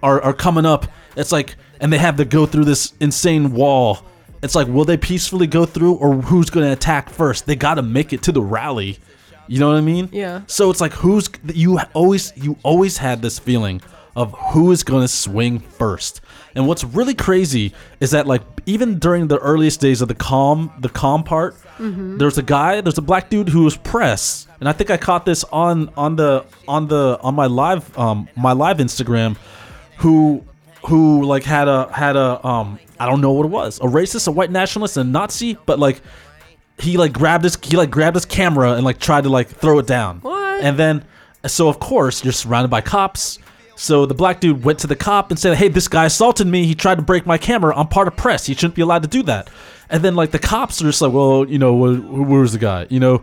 [0.03, 0.87] are, are coming up.
[1.15, 3.99] It's like, and they have to go through this insane wall.
[4.43, 7.47] It's like, will they peacefully go through, or who's going to attack first?
[7.47, 8.99] They got to make it to the rally.
[9.47, 10.09] You know what I mean?
[10.11, 10.41] Yeah.
[10.47, 13.81] So it's like, who's you always you always had this feeling
[14.17, 16.19] of who is going to swing first.
[16.55, 20.73] And what's really crazy is that like even during the earliest days of the calm,
[20.79, 24.71] the calm part, there's a guy, there's a black dude who was press, and I
[24.73, 28.77] think I caught this on on the on the on my live um my live
[28.77, 29.37] Instagram,
[29.97, 30.43] who
[30.87, 34.27] who like had a had a um I don't know what it was, a racist,
[34.27, 36.01] a white nationalist, a Nazi, but like
[36.79, 39.77] he like grabbed his he like grabbed his camera and like tried to like throw
[39.77, 40.21] it down.
[40.21, 40.63] What?
[40.63, 41.05] And then
[41.45, 43.37] so of course you're surrounded by cops.
[43.79, 46.65] So the black dude went to the cop and said, "Hey, this guy assaulted me.
[46.65, 47.77] He tried to break my camera.
[47.77, 48.47] I'm part of press.
[48.47, 49.49] He shouldn't be allowed to do that."
[49.89, 52.57] And then like the cops are just like, "Well, you know, wh- wh- where's the
[52.57, 53.15] guy?" You know,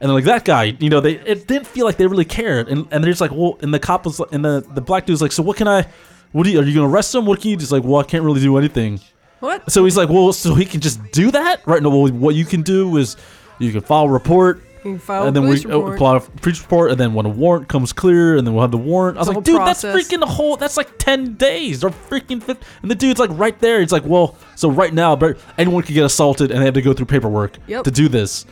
[0.00, 2.68] and then like that guy, you know, they it didn't feel like they really cared.
[2.68, 5.22] And and they're just like, "Well," and the cop was and the the black dude's
[5.22, 5.86] like, "So what can I?
[6.32, 7.24] What do you, are you gonna arrest him?
[7.24, 9.00] What can you?" Just like, "Well, I can't really do anything."
[9.40, 9.72] What?
[9.72, 12.44] So he's like, "Well, so he can just do that, right?" No, well, what you
[12.44, 13.16] can do is
[13.58, 15.98] you can file a report." You file and a then we police uh, report.
[15.98, 18.72] file a police report, and then when a warrant comes clear, and then we'll have
[18.72, 19.16] the warrant.
[19.16, 20.08] I was The like, whole dude, that's process.
[20.08, 20.56] freaking a whole.
[20.56, 22.42] That's like ten days or freaking.
[22.42, 23.80] 50, and the dude's like right there.
[23.80, 26.82] He's like, well, so right now, but anyone could get assaulted, and they have to
[26.82, 27.84] go through paperwork Yep.
[27.84, 28.44] to do this.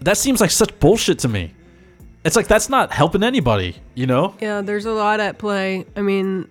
[0.00, 1.52] That seems like such bullshit to me.
[2.24, 4.34] It's like that's not helping anybody, you know.
[4.40, 5.86] Yeah, there's a lot at play.
[5.96, 6.48] I mean,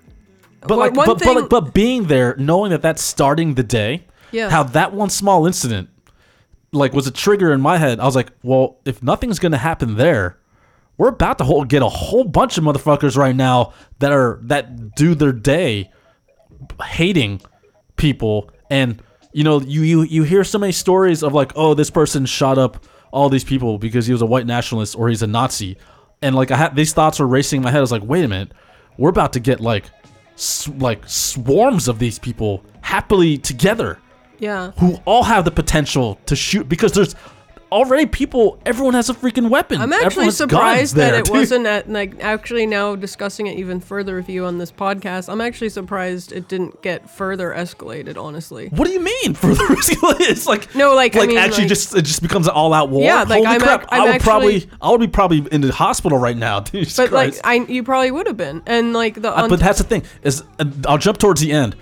[0.61, 3.55] But one- like, one but, thing, but like, but being there, knowing that that's starting
[3.55, 4.49] the day, Yeah.
[4.49, 5.89] how that one small incident,
[6.75, 7.99] like, was a trigger in my head.
[7.99, 10.37] I was like, well, if nothing's gonna happen there,
[10.97, 14.95] we're about to whole, get a whole bunch of motherfuckers right now that are that
[14.95, 15.91] do their day
[16.83, 17.41] hating
[17.95, 19.01] people, and
[19.33, 22.57] you know, you you you hear so many stories of like, oh, this person shot
[22.57, 25.77] up all these people because he was a white nationalist or he's a Nazi,
[26.21, 27.79] and like I had these thoughts were racing in my head.
[27.79, 28.51] I was like, wait a minute,
[28.97, 29.85] we're about to get like
[30.35, 33.99] s- like swarms of these people happily together
[34.39, 37.15] yeah, who all have the potential to shoot because there's
[37.71, 41.33] already people everyone has a freaking weapon I'm actually surprised that there, it dude.
[41.35, 45.29] wasn't at like actually now discussing it even further with you on this podcast.
[45.29, 48.17] I'm actually surprised it didn't get further escalated.
[48.23, 50.29] Honestly, what do you mean further escalated?
[50.29, 52.89] it's like No, like, I like mean, actually like- just it just becomes an all-out
[52.91, 55.07] war Yeah, like, Holy I'm crap ac- i I'm would probably actually- i would be
[55.07, 58.61] probably in the hospital right now Jesus but like I, you probably would have been,
[58.67, 61.75] and like the Uh, but that's the thing is uh, I'll jump towards the end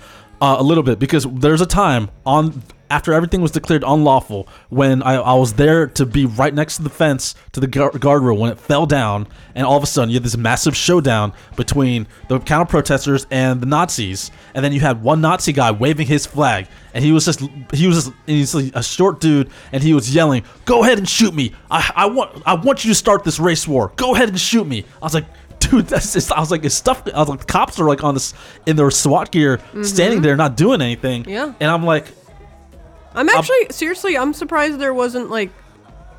[0.43, 5.01] uh, a little bit because there's a time on after everything was declared unlawful when
[5.01, 8.37] I, I was there to be right next to the fence to the guard guardrail
[8.37, 9.25] when it fell down
[9.55, 13.61] and all of a sudden you had this massive showdown between the counter protesters and
[13.61, 17.25] the Nazis and then you had one Nazi guy waving his flag and he was
[17.25, 17.39] just
[17.73, 21.33] he was just he's a short dude and he was yelling go ahead and shoot
[21.33, 21.53] me!
[21.71, 23.93] I, I want I want you to start this race war!
[23.95, 24.85] Go ahead and shoot me!
[25.01, 25.25] I was like
[25.69, 27.03] dude, that's just, I was like, it's stuff.
[27.13, 28.33] I was like, the cops are like on this
[28.65, 31.21] in their SWAT gear, standing there, not doing anything.
[31.23, 31.31] Mm-hmm.
[31.31, 31.53] Yeah.
[31.59, 32.05] And I'm like,
[33.15, 35.51] I'm actually seriously, I'm surprised there wasn't like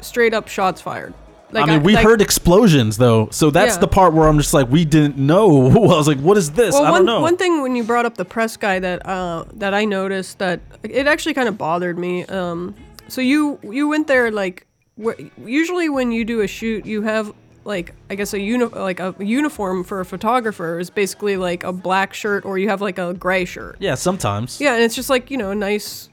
[0.00, 1.12] straight up shots fired.
[1.50, 3.80] Like, I mean, we like- heard explosions though, so that's Yeah.
[3.80, 5.66] the part where I'm just like, we didn't know.
[5.70, 6.72] I was like, what is this?
[6.74, 7.20] Well, I one, don't know.
[7.20, 10.60] one thing when you brought up the press guy that uh, that I noticed that
[10.82, 12.24] it actually kind of bothered me.
[12.26, 12.74] Um,
[13.08, 14.66] so you you went there like
[15.44, 17.32] usually when you do a shoot, you have
[17.64, 21.72] like I guess a uni- like a uniform for a photographer is basically like a
[21.72, 23.76] black shirt or you have like a gray shirt.
[23.80, 24.60] yeah, sometimes.
[24.60, 26.08] Yeah, and it's just like you know a nice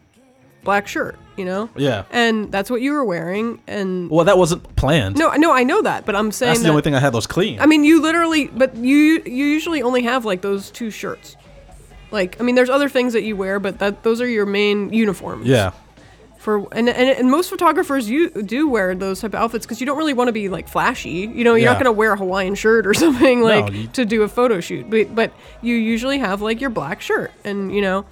[0.64, 1.70] black shirt, you know.
[1.76, 2.04] Yeah.
[2.12, 5.18] And that's what you were wearing, and Well, that wasn't planned.
[5.18, 7.14] no, no, I know that, but I'm saying that's the that, only thing I had
[7.14, 7.60] that was clean.
[7.60, 11.36] I mean, you literally, but you you usually only have like those two shirts.
[12.12, 14.92] Like, I mean, there's other things that you wear, but that those are your main
[14.94, 15.48] uniforms.
[15.48, 15.72] yeah.
[16.42, 19.86] For and and, and most photographers you do wear those type of outfits because you
[19.86, 21.10] don't really want to be like flashy.
[21.32, 21.74] You know, you're Yeah.
[21.74, 24.90] not gonna wear a Hawaiian shirt or something like you- to do a photo shoot.
[24.90, 25.32] But but
[25.62, 28.06] you usually have like your black shirt, and you know.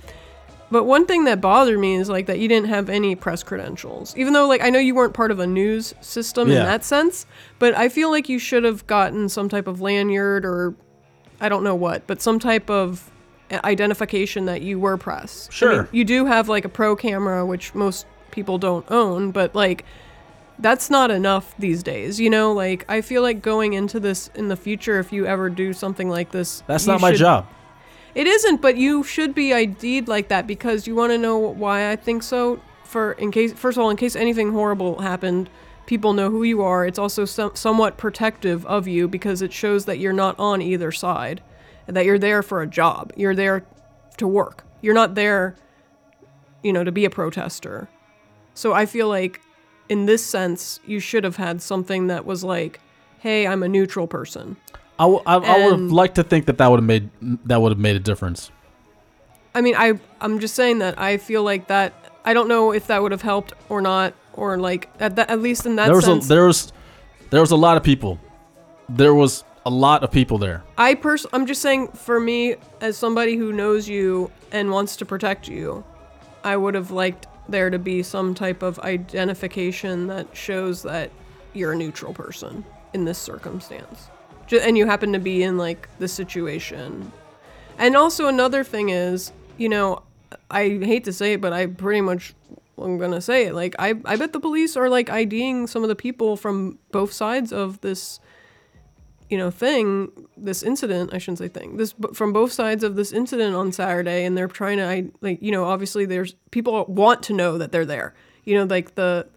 [0.71, 4.13] But one thing that bothered me is like that you didn't have any press credentials.
[4.15, 6.59] Even though like I know you weren't part of a news system Yeah.
[6.59, 7.25] in that sense,
[7.57, 10.75] but I feel like you should have gotten some type of lanyard or
[11.41, 13.09] I don't know what, but some type of
[13.49, 15.47] eh, identification that you were press.
[15.47, 15.89] I mean, Sure.
[15.91, 19.85] you do have like a pro camera which most people don't own, but like
[20.59, 22.19] that's not enough these days.
[22.19, 25.49] You know, like I feel like going into this in the future if you ever
[25.49, 27.47] do something like this That's not my job.
[28.15, 31.91] it isn't, but you should be ID'd like that because you want to know why
[31.91, 32.61] I think so.
[32.83, 35.49] For in case, first of all, in case anything horrible happened,
[35.85, 36.85] people know who you are.
[36.85, 40.91] It's also some, somewhat protective of you because it shows that you're not on either
[40.91, 41.41] side,
[41.87, 43.13] and that you're there for a job.
[43.15, 43.65] You're there
[44.17, 44.63] to work.
[44.81, 45.55] You're not there,
[46.63, 47.89] you know, to be a protester.
[48.59, 49.39] So I feel like,
[49.87, 52.81] in this sense, you should have had something that was like,
[53.19, 54.57] "Hey, I'm a neutral person."
[54.99, 57.09] I, w- I, I would have liked to think that that would have made
[57.45, 58.51] that would have made a difference.
[59.55, 61.93] I mean, I I'm just saying that I feel like that.
[62.25, 65.39] I don't know if that would have helped or not, or like at that at
[65.41, 66.25] least in that There was sense.
[66.25, 66.73] a there was
[67.29, 68.19] there was a lot of people.
[68.89, 70.63] There was a lot of people there.
[70.77, 75.05] I pers- I'm just saying for me as somebody who knows you and wants to
[75.05, 75.85] protect you,
[76.43, 81.11] I would have liked there to be some type of identification that shows that
[81.53, 84.09] you're a neutral person in this circumstance.
[84.51, 87.11] And you happen to be in like this situation.
[87.77, 90.03] And also another thing is, you know,
[90.49, 92.33] I hate to say it, but I pretty much
[92.77, 93.53] I'm gonna say it.
[93.53, 97.11] Like I, I bet the police are like IDing some of the people from both
[97.11, 98.19] sides of this
[99.29, 103.11] you know thing this incident i shouldn't say thing this from both sides of this
[103.11, 107.23] incident on saturday and they're trying to I, like you know obviously there's people want
[107.23, 108.13] to know that they're there.
[108.43, 109.27] You know like the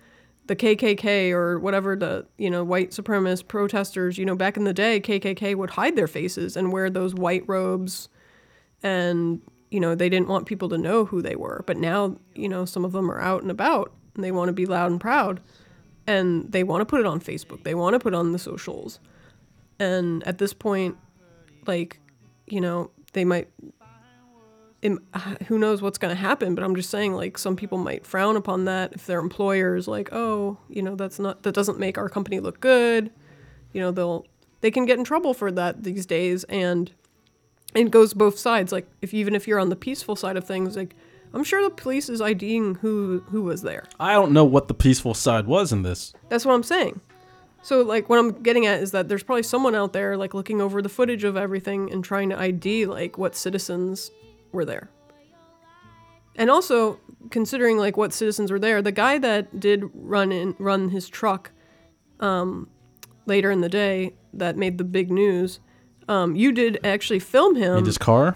[0.47, 4.73] the kkk or whatever the you know white supremacist protesters you know back in the
[4.73, 8.09] day kkk would hide their faces and wear those white robes.
[8.83, 12.49] And you know they didn't want people to know who they were but now you
[12.49, 15.01] know some of them are out and about and they want to be loud and
[15.01, 15.41] proud.
[16.05, 17.63] And they want to put it on facebook.
[17.63, 18.99] They want to put it on the socials
[19.83, 20.97] and at this point
[21.67, 22.01] like
[22.47, 23.49] you know they might
[24.83, 25.05] im-
[25.49, 28.37] who knows what's going to happen but i'm just saying like some people might frown
[28.37, 31.99] upon that if their employer is like oh you know that's not that doesn't make
[31.99, 33.11] our company look good
[33.73, 34.25] you know they'll
[34.61, 36.93] they can get in trouble for that these days and
[37.75, 40.77] it goes both sides like if even if you're on the peaceful side of things
[40.77, 40.95] like
[41.35, 44.75] i'm sure the police is iding who who was there I don't know what the
[44.75, 46.13] peaceful side was in this.
[46.29, 47.01] that's what I'm saying.
[47.63, 50.61] So like what I'm getting at is that there's probably someone out there like looking
[50.61, 54.11] over the footage of everything and trying to ID like what citizens
[54.51, 54.91] were there.
[56.35, 56.99] And also
[57.31, 61.53] considering like what citizens were there, the guy that did run in run his truck
[62.19, 62.69] um
[63.27, 65.61] later in the day that made the big news,
[66.09, 67.77] um you did actually film him.
[67.77, 68.35] In his car,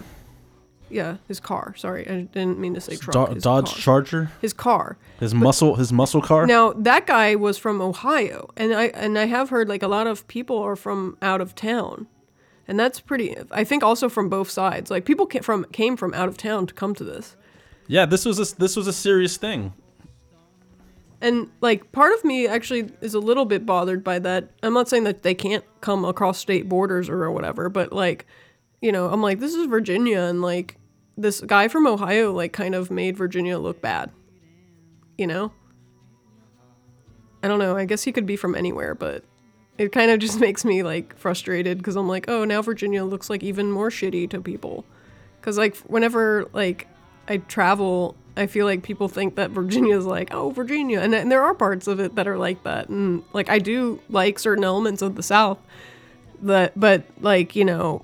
[0.89, 1.73] yeah, his car.
[1.77, 3.27] Sorry, I didn't mean to say truck.
[3.29, 3.75] Do- his Dodge car.
[3.77, 4.97] Charger, His car.
[5.19, 6.45] his muscle, his muscle car.
[6.47, 10.07] Now that guy was from Ohio, and I and I have heard like a lot
[10.07, 12.07] of people are from out of town,
[12.67, 13.35] and that's pretty.
[13.51, 14.89] I think also from both sides.
[14.91, 17.35] Like people came from came from out of town to come to this,
[17.87, 19.73] Yeah, this was a, this was a serious thing.
[21.21, 24.49] and like part of me actually is a little bit bothered by that.
[24.61, 28.25] I'm not saying that they can't come across state borders or whatever, but like,
[28.81, 30.77] you know, I'm like this is Virginia, and like
[31.17, 34.11] this guy from Ohio like kind of made Virginia look bad,
[35.17, 35.51] you know.
[37.43, 37.77] I don't know.
[37.77, 39.23] I guess he could be from anywhere, but
[39.77, 43.29] it kind of just makes me like frustrated because I'm like, oh, now Virginia looks
[43.29, 44.85] like even more shitty to people.
[45.39, 46.87] Because like whenever like
[47.27, 51.41] I travel, I feel like people think that Virginia's like, oh, Virginia, and, and there
[51.41, 55.01] are parts of it that are like that, and like I do like certain elements
[55.01, 55.59] of the South,
[56.41, 58.03] that but like you know.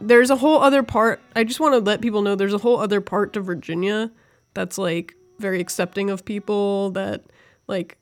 [0.00, 1.20] There's a whole other part.
[1.34, 4.10] I just want to let people know there's a whole other part to Virginia
[4.52, 7.24] that's like very accepting of people that
[7.66, 7.98] like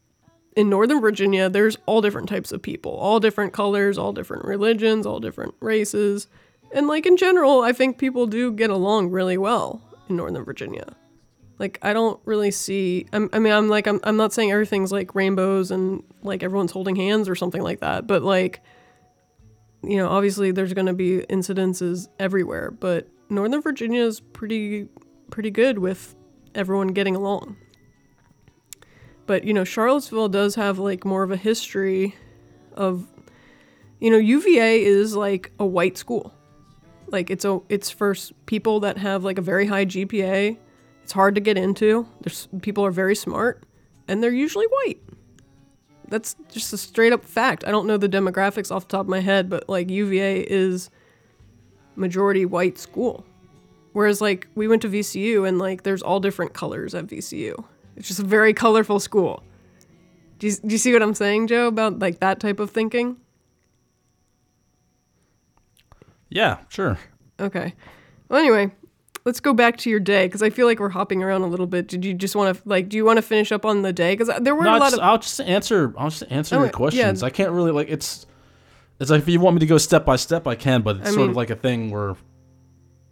[0.57, 5.07] in Northern Virginia, there's all different types of people, all different colors, all different religions,
[5.07, 6.29] all different races.
[6.73, 10.95] And like in general, I think people do get along really well in Northern Virginia.
[11.59, 14.93] Like I don't really see I'm, I mean I'm like I'm, I'm not saying everything's
[14.93, 18.61] like rainbows and like everyone's holding hands or something like that, but like
[19.83, 24.89] you know, obviously there's going to be incidences everywhere, but Northern Virginia is pretty
[25.31, 26.15] pretty good with
[26.55, 27.57] everyone getting along.
[29.27, 32.15] But you know, Charlottesville does have like more of a history
[32.75, 33.07] of
[34.03, 36.35] you know, UVA is like a white school.
[37.07, 38.17] Like it's a it's for
[38.47, 40.59] people that have like a very high GPA.
[41.03, 42.09] It's hard to get into.
[42.21, 43.63] There's people are very smart
[44.09, 45.01] and they're usually white.
[46.13, 47.65] That's just a straight up fact.
[47.67, 50.91] I don't know the demographics off the top of my head, but like UVA is
[51.97, 53.25] majority white school.
[53.95, 57.65] Whereas like we went to VCU and like there's all different colors at VCU.
[57.97, 59.43] It's just a very colorful school.
[60.39, 63.17] Do you, do you see what I'm saying, Joe, about like that type of thinking?
[66.29, 66.99] Yeah, sure.
[67.41, 67.73] Okay.
[68.29, 68.71] Well, anyway,
[69.25, 71.67] let's go back to your day because I feel like we're hopping around a little
[71.67, 71.87] bit.
[71.89, 72.89] Did you just want to like?
[72.89, 74.15] Do you want to finish up on the day?
[74.17, 75.01] Because there were No, a lot just, of.
[75.01, 75.95] I'll just answer.
[75.97, 76.73] I'll just answer Oh, your yeah.
[76.73, 77.23] questions.
[77.23, 78.27] I can't really like it's.
[79.01, 81.09] It's like if you want me to go step by step, I can, but it's
[81.09, 82.17] I sort mean- of like a thing where.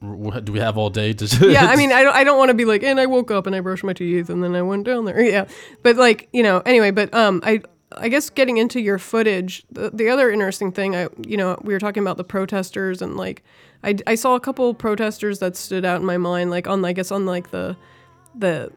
[0.03, 1.51] Do we have all day to?
[1.51, 3.47] yeah, I mean, I don't, I don't want to be like, and I woke up
[3.47, 5.21] and I brushed my teeth and then I went down there.
[5.31, 5.45] Yeah,
[5.83, 7.61] but like, you know, anyway, but um, I,
[7.97, 11.73] I guess getting into your footage, the, the other interesting thing, I, you know, we
[11.73, 13.43] were talking about the protesters and like,
[13.83, 16.93] I, I saw a couple protesters that stood out in my mind, like on, I
[16.93, 17.77] guess on like the,
[18.35, 18.71] the,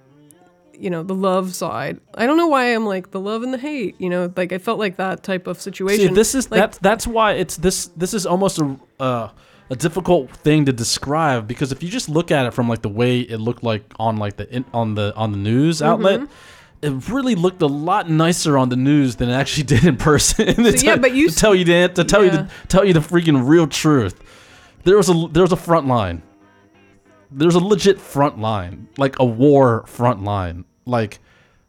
[0.73, 1.99] you know, the love side.
[2.15, 3.95] I don't know why I'm like the love and the hate.
[3.99, 6.07] You know, like I felt like that type of situation.
[6.07, 9.29] See, this is like, that's that's why it's this this is almost a uh,
[9.69, 12.89] a difficult thing to describe because if you just look at it from like the
[12.89, 15.81] way it looked like on like the in, on the on the news
[16.21, 16.33] Mm-hmm.
[16.83, 20.45] It really looked a lot nicer on the news than it actually did in person.
[20.55, 22.43] to So, yeah, but you to tell you the to tell you Yeah.
[22.43, 24.21] the tell you the freaking real truth.
[24.83, 26.21] There was a there was a front line.
[27.31, 31.19] There's a legit front line, like a war front line, like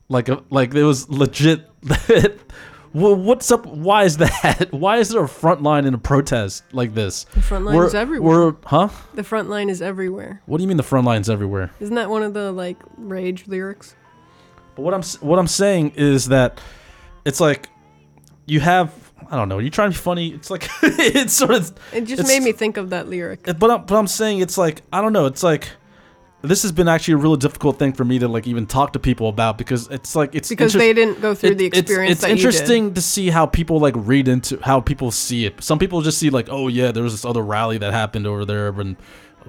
[0.08, 1.68] like a like it was legit.
[2.92, 3.64] well, what's up?
[3.66, 4.68] Why is that?
[4.72, 7.24] Why is there a front line in a protest like this?
[7.34, 8.46] The front line is everywhere.
[8.50, 8.88] We're, huh?
[9.14, 10.42] the front line is everywhere.
[10.46, 11.70] What do you mean the front line's everywhere?
[11.80, 13.94] Isn't that one of the like rage lyrics?
[14.74, 16.60] But what I'm what I'm saying is that
[17.24, 17.68] it's like
[18.46, 18.92] you have
[19.30, 19.58] I don't know.
[19.58, 20.28] You trying to be funny?
[20.32, 21.72] It's like it's sort of.
[21.92, 23.44] It just made me think of that lyric.
[23.44, 25.26] But I'm, but I'm saying it's like I don't know.
[25.26, 25.68] It's like
[26.42, 28.98] this has been actually a really difficult thing for me to like even talk to
[28.98, 32.12] people about because it's like it's Because inter- they didn't go through it- the experience
[32.12, 32.30] It's, did.
[32.32, 35.62] interesting to see how people like read into how people see it.
[35.64, 38.44] Some people just see like, oh yeah, there was this other rally that happened over
[38.44, 38.96] there and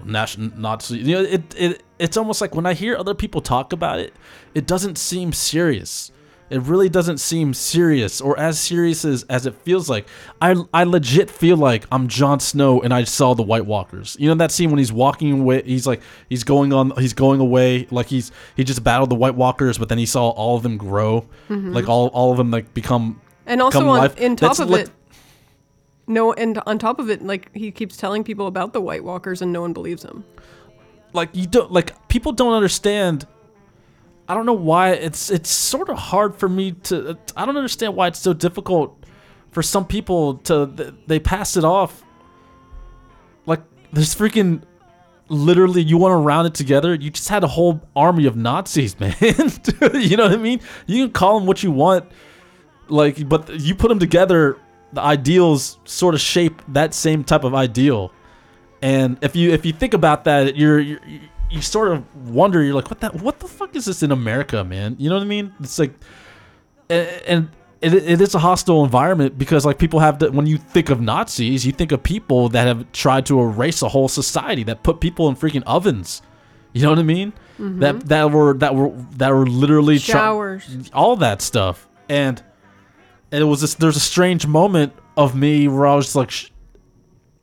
[0.04, 0.98] national Nazi.
[1.00, 4.14] You know, it it it's almost like when I hear other people talk about it,
[4.54, 6.12] it doesn't seem serious.
[6.48, 10.08] It really doesn't seem serious or as serious as, as it feels like.
[10.40, 14.16] I I legit feel like I'm Jon Snow and I saw the White Walkers.
[14.20, 17.40] You know that scene when he's walking away, he's like he's going on he's going
[17.40, 20.62] away like he's he just battled the White Walkers, but then he saw all of
[20.62, 21.74] them grow, mm-hmm.
[21.74, 24.16] like all all of them like become And also on life.
[24.18, 24.92] in top That's of like- it,
[26.08, 29.42] no, and on top of it, like he keeps telling people about the White Walkers,
[29.42, 30.24] and no one believes him.
[31.14, 33.26] like you don't like people don't understand
[34.28, 37.96] i don't know why it's it's sort of hard for me to i don't understand
[37.96, 39.06] why it's so difficult
[39.52, 40.66] for some people to
[41.08, 42.04] they pass it off.
[43.46, 43.62] Like
[43.94, 44.64] there's freaking
[45.30, 46.94] literally you want to round it together?
[46.94, 49.16] You just had a whole army of nazis man
[49.94, 50.60] you know what i mean?
[50.88, 52.12] You can call them what you want
[52.90, 54.58] like but you put them together
[54.96, 58.12] the ideals sort of shape that same type of ideal
[58.82, 61.00] and if you if you think about that, you're, you're
[61.50, 62.62] you sort of wonder.
[62.62, 64.96] You're like, what that what the fuck is this in America, man?
[65.00, 65.54] You know what I mean?
[65.60, 65.94] It's like,
[66.90, 67.50] and
[67.82, 70.30] it, it is a hostile environment because like people have to.
[70.30, 73.90] When you think of Nazis, you think of people that have tried to erase a
[73.90, 76.22] whole society that put people in freaking ovens.
[76.74, 77.34] You know what I mean?
[77.58, 78.08] That mm-hmm.
[78.08, 80.92] that were that were that were literally try- Showers.
[80.94, 82.44] all that stuff and
[83.36, 86.50] and it was this there's a strange moment of me where i was like sh-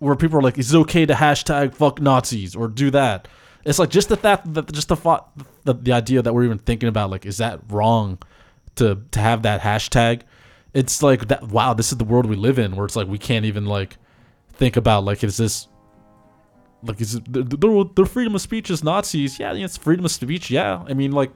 [0.02, 3.28] where people are like is it okay to hashtag fuck nazis or do that?
[3.64, 5.30] It's like just the fact that just the thought
[5.62, 8.18] the, the idea that we're even thinking about like is that wrong
[8.74, 10.22] to to have that hashtag?
[10.74, 13.18] It's like that wow this is the world we live in where it's like we
[13.18, 13.96] can't even like
[14.48, 15.68] think about like is this
[16.82, 19.38] like is it the, the, the freedom of speech is nazis.
[19.38, 20.50] Yeah it's freedom of speech.
[20.50, 20.84] Yeah.
[20.88, 21.30] I mean like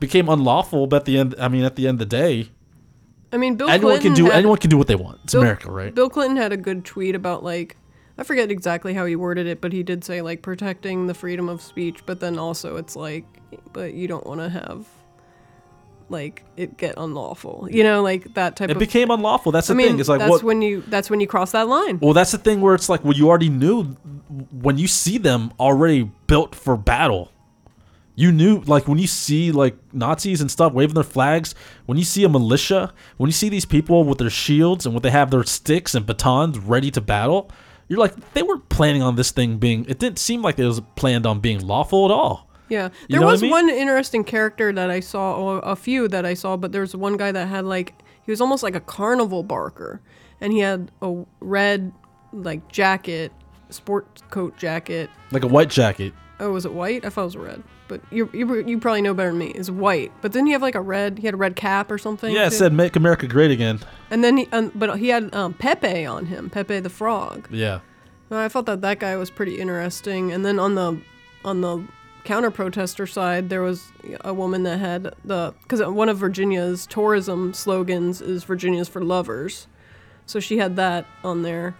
[0.00, 2.50] became unlawful but at the end i mean at the end of the day
[3.36, 5.34] I mean, Bill anyone Clinton can do had, anyone can do what they want it's
[5.34, 7.76] Bill- america right Bill Clinton had a good tweet about like
[8.18, 11.50] I forget exactly how he worded it, but he did say like protecting the freedom
[11.50, 13.26] of speech, but then also it's like,
[13.74, 14.86] but you don't want to have
[16.08, 18.78] like it get unlawful, you know, like that type it of.
[18.78, 21.20] became unlawful that's the I mean, thing it's like that's what when you that's when
[21.20, 21.98] you cross that line.
[22.00, 23.84] well that's the thing where it's like well you already knew
[24.50, 27.32] when you see them already built for battle
[28.18, 31.54] you knew like when you see like nazis and stuff waving their flags
[31.84, 35.02] when you see a militia when you see these people with their shields and when
[35.02, 37.50] they have their sticks and batons ready to battle
[37.88, 40.80] you're like they weren't planning on this thing being it didn't seem like it was
[40.96, 43.50] planned on being lawful at all Yeah, You there know what I was mean?
[43.52, 46.96] one interesting character that I saw, or a few that I saw, but there was
[46.96, 47.94] one guy that had like
[48.24, 50.00] he was almost like a carnival barker,
[50.40, 51.92] and he had a red
[52.32, 53.30] like jacket,
[53.70, 55.10] sport coat jacket.
[55.30, 57.04] like a white jacket Oh, was it white?
[57.04, 59.48] I thought it was red, but you you you probably know better than me.
[59.48, 61.18] It's white, but then he have like a red.
[61.18, 62.34] He had a red cap or something.
[62.34, 62.56] yeah it too.
[62.56, 63.80] said make america great again
[64.10, 67.48] And then he, um, but he had um, Pepe on him, Pepe the Frog.
[67.50, 67.80] yeah
[68.30, 70.30] And I thought that that guy was pretty interesting.
[70.32, 71.00] And then on the
[71.44, 71.84] on the
[72.24, 77.54] counter protester side, there was a woman that had the because one of Virginia's tourism
[77.54, 79.68] slogans is Virginia's for lovers,
[80.26, 81.76] so she had that on there.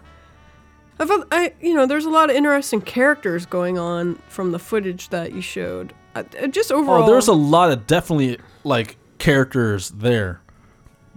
[0.99, 4.59] I thought I you know there's a lot of interesting characters going on from the
[4.59, 5.93] footage that you showed.
[6.15, 10.41] I, I just oh, overall, Oh, there's a lot of definitely like characters there.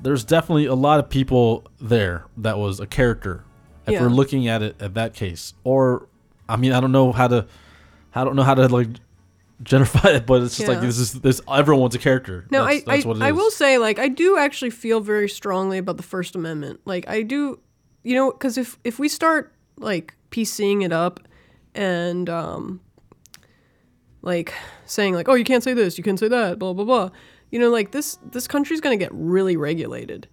[0.03, 3.45] There's definitely a lot of people there that was a character.
[3.87, 4.03] If Yeah.
[4.03, 6.09] we're looking at it at that case, or
[6.49, 7.47] I mean, I don't know how to,
[8.15, 8.89] I don't know how to like
[9.63, 10.87] generify it, but it's just like Yeah.
[10.87, 12.47] this is this everyone's a character.
[12.51, 15.79] No, that's, I that's I, I will say like I do actually feel very strongly
[15.79, 16.81] about the First Amendment.
[16.85, 17.59] Like I do,
[18.03, 21.21] you know, because if if we start like piecing it up
[21.75, 22.81] and um
[24.23, 24.55] like
[24.85, 27.11] saying like oh you can't say this you can't say that blah blah blah.
[27.51, 30.29] You know like this this country's gonna get really regulated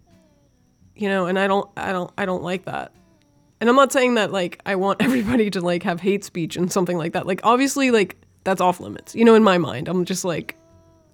[0.96, 2.92] you know and i don't i don't i don't like that.
[3.60, 6.72] And i'm not saying that like i want everybody to like have hate speech and
[6.72, 7.26] something like that.
[7.26, 9.88] Like obviously like that's off limits you know in my mind.
[9.88, 10.56] I'm just like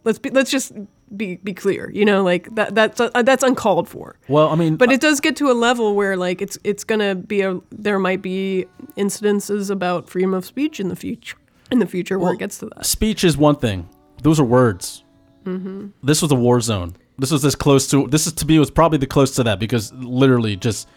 [0.04, 0.74] let's be let's just
[1.18, 4.76] be be clear you know like that that's uh, that's uncalled for Well, I mean,
[4.76, 7.99] but it does get to a level where like it's it's gonna be a there
[7.99, 8.66] might be
[8.97, 11.38] incidences about freedom of speech in the future
[11.72, 13.88] in the future where it gets to that speech is one thing.
[14.22, 15.03] Those are words.
[15.43, 15.88] Mm-hmm.
[16.01, 16.95] This was a war zone.
[17.18, 18.07] This was this close to.
[18.07, 20.88] This is to me was probably the close to that because literally just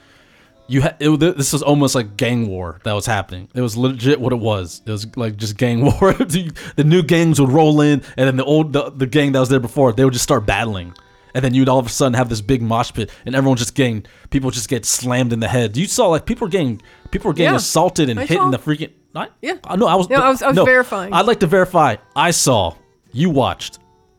[0.68, 0.96] you had.
[1.00, 3.48] It, this was almost like gang war that was happening.
[3.54, 4.82] It was legit what it was.
[4.86, 6.12] It was like just gang war.
[6.14, 9.40] the, the new gangs would roll in, and then the old the, the gang that
[9.40, 10.92] was there before they would just start battling.
[11.34, 13.74] and then you'd all of a sudden have this big mosh pit, and everyone just
[13.74, 15.76] getting people just get slammed in the head.
[15.76, 17.58] You saw like people were getting people were getting Yeah.
[17.58, 18.44] assaulted and I hit saw.
[18.46, 18.90] in the freaking.
[19.14, 19.52] I, Yeah.
[19.64, 20.08] Uh, I know I was.
[20.10, 21.12] No, I was- I was verifying.
[21.12, 21.96] I'd like to verify.
[22.14, 22.74] I saw.
[23.12, 23.78] You watched.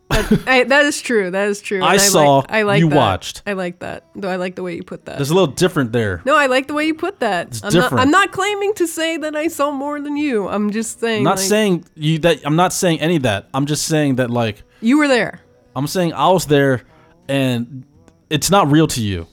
[0.47, 1.31] I, that is true.
[1.31, 1.83] That is true.
[1.83, 2.95] I and saw, Like, I like you that.
[2.95, 3.43] watched.
[3.45, 4.05] I like that.
[4.15, 5.17] Though I like the way you put that.
[5.17, 6.21] There's a little different there.
[6.25, 7.59] no, I like the way you put that.
[7.63, 7.93] I'm different.
[7.93, 8.01] not.
[8.01, 10.47] I'm not claiming to say that I saw more than you.
[10.47, 11.19] I'm just saying.
[11.19, 12.39] I'm not like, saying you that.
[12.45, 13.49] I'm not saying any of that.
[13.53, 15.41] I'm just saying that like you were there.
[15.75, 16.83] I'm saying I was there,
[17.27, 17.85] and
[18.29, 19.27] it's not real to you.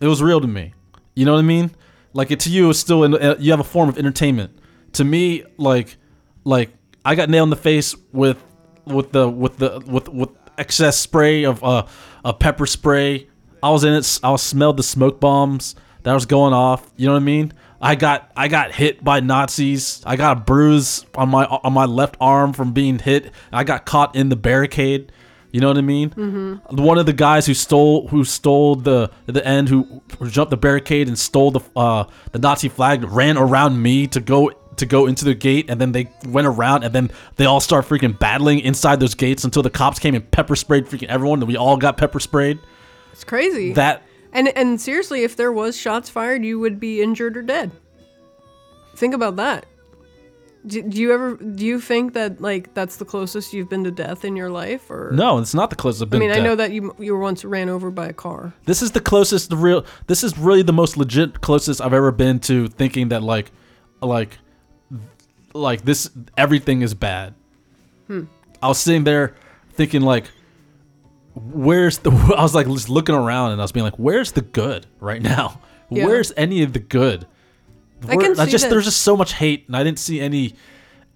[0.00, 0.74] It was real to me.
[1.14, 1.70] You know what I mean?
[2.12, 4.56] Like it to you is still in, uh, you have a form of entertainment.
[4.92, 5.96] To me, like
[6.44, 6.70] like
[7.04, 8.42] I got nailed in the face with
[8.86, 11.86] with the with the with with excess spray of uh
[12.24, 13.28] a pepper spray.
[13.62, 14.20] I was in it.
[14.22, 16.90] I smelled the smoke bombs that was going off.
[16.96, 17.52] You know what I mean?
[17.80, 20.02] I got I got hit by Nazis.
[20.06, 23.30] I got a bruise on my on my left arm from being hit.
[23.52, 25.12] I got caught in the barricade.
[25.52, 26.10] You know what I mean?
[26.10, 26.82] Mm-hmm.
[26.82, 31.08] One of the guys who stole who stole the the end who jumped the barricade
[31.08, 35.24] and stole the uh, the Nazi flag ran around me to go to go into
[35.24, 39.00] the gate and then they went around and then they all start freaking battling inside
[39.00, 41.96] those gates until the cops came and pepper sprayed freaking everyone and we all got
[41.96, 42.58] pepper sprayed.
[43.12, 43.72] It's crazy.
[43.72, 44.02] That
[44.32, 47.70] and and seriously, if there was shots fired, you would be injured or dead.
[48.96, 49.66] Think about that.
[50.66, 53.90] Do, do you ever do you think that like that's the closest you've been to
[53.90, 56.56] death in your life or no, it's not the closest I've I mean, I know
[56.56, 58.54] that you you were once ran over by a car.
[58.64, 62.10] This is the closest the real this is really the most legit closest I've ever
[62.10, 63.52] been to thinking that like
[64.00, 64.38] like
[65.54, 67.34] like this everything is bad.
[68.10, 69.34] I was sitting there
[69.72, 70.26] thinking like
[71.34, 74.42] where's the I was like just looking around and I was being like where's the
[74.42, 75.60] good right now?
[75.90, 76.06] Yeah.
[76.06, 77.26] Where's any of the good?
[78.08, 78.70] I can see just that.
[78.70, 80.54] there's just so much hate and I didn't see any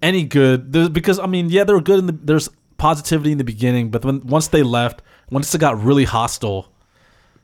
[0.00, 3.38] any good There- because I mean yeah they were good in the there's positivity in
[3.38, 6.70] the beginning but when once they left once it got really hostile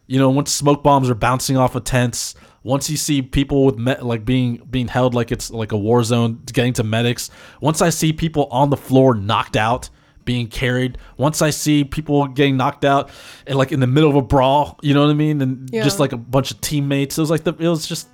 [0.07, 2.35] you know once smoke bombs are bouncing off of tents
[2.65, 6.03] once you see people with me- like being being held like it's like a war
[6.03, 9.89] zone getting to medics once i see people on the floor knocked out
[10.25, 13.11] being carried once i see people getting knocked out
[13.47, 15.41] and like in the middle of a brawl you know what i mean?
[15.43, 17.17] And just like a bunch of teammates.
[17.17, 18.09] It was like the it was just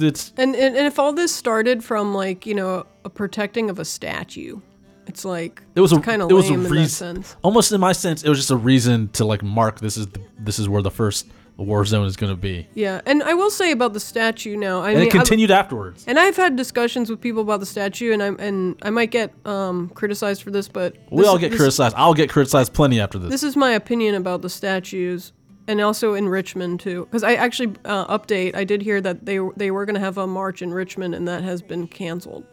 [0.00, 3.78] it's And, and and if all this started from like you know a protecting of
[3.78, 4.60] a statue,
[5.06, 7.36] it's like it was kind of it was a lame in that sense.
[7.42, 10.20] almost in my sense it was just a reason to like mark this is the,
[10.38, 11.26] this is where the first
[11.64, 14.80] war zone is going to be Yeah, and I will say about the statue now.
[14.80, 18.12] I and mean, it continued afterwards and I've had discussions with people about the statue,
[18.12, 21.50] and I'm and I might get um, criticized for this, but we this- all get
[21.50, 25.32] this- criticized i'll get criticized plenty after this This is my opinion about the statues,
[25.66, 27.04] and also in Richmond too.
[27.06, 28.54] Because I actually uh, update.
[28.54, 31.26] I did hear that they they were going to have a march in Richmond, and
[31.28, 32.44] that has been canceled.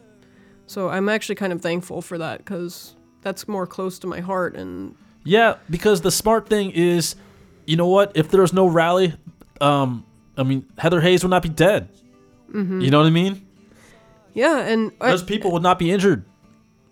[0.66, 4.56] So I'm actually kind of thankful for that because that's more close to my heart.
[4.56, 7.14] And Yeah, because the smart thing is,
[7.66, 8.12] you know what?
[8.14, 9.14] If there was no rally,
[9.60, 10.04] um,
[10.36, 11.88] I mean, Heather Heyer would not be dead.
[12.52, 12.80] Mm-hmm.
[12.80, 13.46] You know what I mean?
[14.34, 16.24] yeah, and I- Those people would not be injured.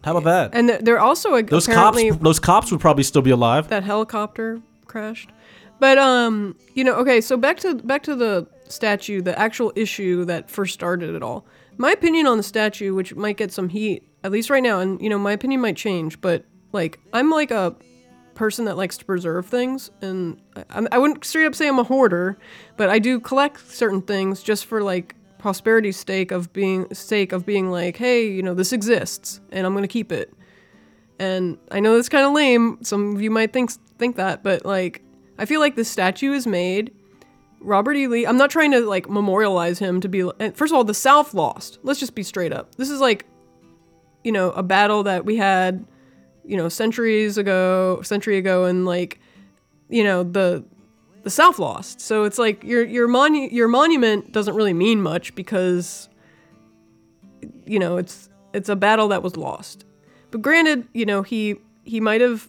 [0.03, 0.59] How about that?
[0.59, 3.69] and they're- also those cops, those cops would probably still be alive.
[3.69, 5.31] that helicopter crashed.
[5.81, 10.25] But um, you know, okay, so back to back to the statue, the actual issue
[10.27, 11.47] that first started it all.
[11.77, 15.01] My opinion on the statue, which might get some heat, at least right now, and
[15.03, 17.75] you know, my opinion might change, but like I'm like a
[18.35, 21.85] person that likes to preserve things, and I, I'm- wouldn't straight up say I'm a
[21.85, 22.39] hoarder,
[22.77, 27.45] but I do collect certain things just for like prosperity's sake of being sake of
[27.45, 30.33] being like, hey, you know, this exists, and I'm gonna keep it.
[31.19, 32.79] And I know that's kind of lame.
[32.83, 35.03] Some of you might think think that, but like
[35.39, 36.93] I feel like this statue is made.
[37.61, 38.07] Robert E.
[38.09, 38.27] Lee.
[38.27, 40.23] I'm not trying to like memorialize him to be.
[40.55, 41.79] First of all, the South lost.
[41.83, 42.75] Let's just be straight up.
[42.75, 43.25] This is like,
[44.23, 45.87] you know, a battle that we had,
[46.45, 49.19] you know, centuries ago, century ago, and like,
[49.89, 50.65] you know, the
[51.23, 52.01] the South lost.
[52.01, 56.09] So it's like your your monu- your monument doesn't really mean much because,
[57.67, 59.85] you know, it's it's a battle that was lost.
[60.31, 62.49] But granted, you know, he he might have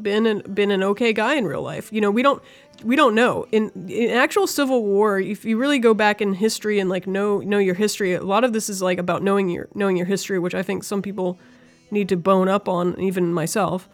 [0.00, 1.92] been an, been an okay guy in real life.
[1.92, 2.42] You know, we don't
[2.82, 3.46] we don't know.
[3.52, 7.38] In in actual civil war, if you really go back in history and like know
[7.38, 10.38] know your history, a lot of this is like about knowing your knowing your history,
[10.38, 11.38] which I think some people
[11.90, 13.88] need to bone up on, even myself.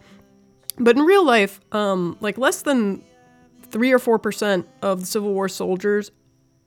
[0.77, 3.03] But in real life, um, like less than
[3.69, 6.11] three or four percent of the Civil War soldiers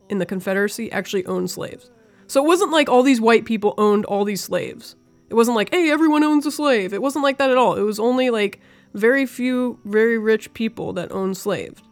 [0.08, 1.90] in the Confederacy actually owned slaves.
[2.26, 4.96] So it wasn't like all these white people owned all these slaves.
[5.30, 6.94] It wasn't like, hey, everyone owns a slave.
[6.94, 7.74] It wasn't like that at all.
[7.74, 8.60] It was only like
[8.94, 11.82] very few very rich people that owned slaves.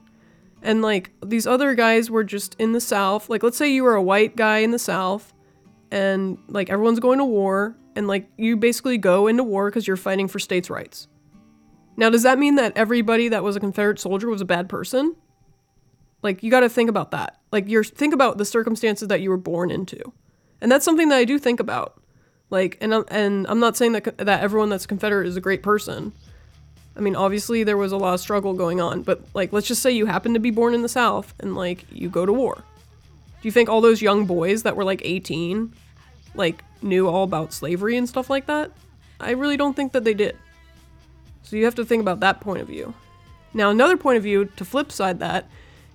[0.62, 3.28] And like these other guys were just in the South.
[3.28, 5.32] Like, let's say you were a white guy in the South
[5.91, 9.97] and like everyone's going to war and like you basically go into war because you're
[9.97, 11.09] fighting for states' rights.
[11.97, 15.16] Now, does that mean that everybody that was a Confederate soldier was a bad person?
[16.22, 17.40] Like, you got to think about that.
[17.53, 20.12] Like, you're think about the circumstances that you were born into,
[20.61, 22.01] and that's something that I do think about.
[22.51, 25.62] Like, and I'm, and I'm not saying that that everyone that's Confederate is a great
[25.62, 26.12] person.
[26.97, 29.82] I mean, obviously there was a lot of struggle going on, but like, let's just
[29.82, 32.55] say you happen to be born in the South and like you go to war.
[32.57, 35.74] Do you think all those young boys that were like 18,
[36.37, 38.70] like knew all about slavery and stuff like that?
[39.20, 40.37] I really don't think that they did.
[41.43, 42.95] So you have to think about that point of view.
[43.55, 45.49] Now, another point of view to flip side that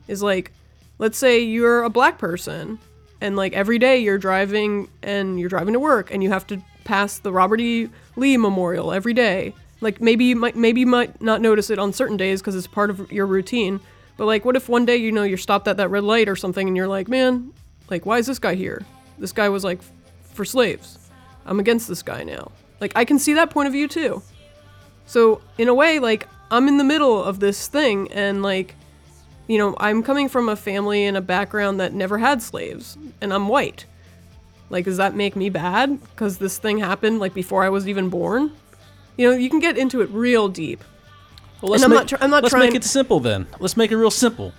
[0.08, 0.52] is like,
[0.98, 2.80] let's say you're a black person
[3.22, 6.62] and like every day you're driving and you're driving to work and you have to
[6.84, 7.90] pass the Robert E.
[8.16, 9.54] Lee Memorial every day.
[9.80, 12.68] Like maybe you might maybe you might not notice it on certain days because it's
[12.68, 13.80] part of your routine.
[14.18, 16.36] But like, what if one day you know you're stopped at that red light or
[16.36, 17.54] something and you're like, man,
[17.90, 18.84] like why is this guy here?
[19.18, 19.82] This guy was like
[20.34, 20.98] for slaves.
[21.46, 22.52] I'm against this guy now.
[22.80, 24.22] Like I can see that point of view too.
[25.06, 28.76] So in a way, like I'm in the middle of this thing, and like,
[29.48, 33.34] you know, I'm coming from a family and a background that never had slaves, and
[33.34, 33.86] I'm white.
[34.70, 38.10] Like, does that make me bad because this thing happened like before I was even
[38.10, 38.54] born?
[39.18, 40.84] You know, you can get into it real deep.
[41.62, 43.48] Well, let's And I'm make, not tr- I'm not let's trying- make it simple then.
[43.60, 44.54] Let's make it real simple.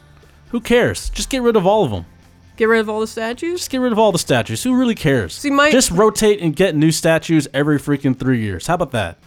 [0.50, 1.08] Who cares?
[1.10, 2.04] Just get rid of all of them.
[2.56, 3.60] Get rid of all the statues.
[3.60, 4.62] Just get rid of all the statues.
[4.62, 5.34] Who really cares?
[5.34, 8.66] See, my- just rotate and get new statues every freaking three years.
[8.66, 9.18] How about that?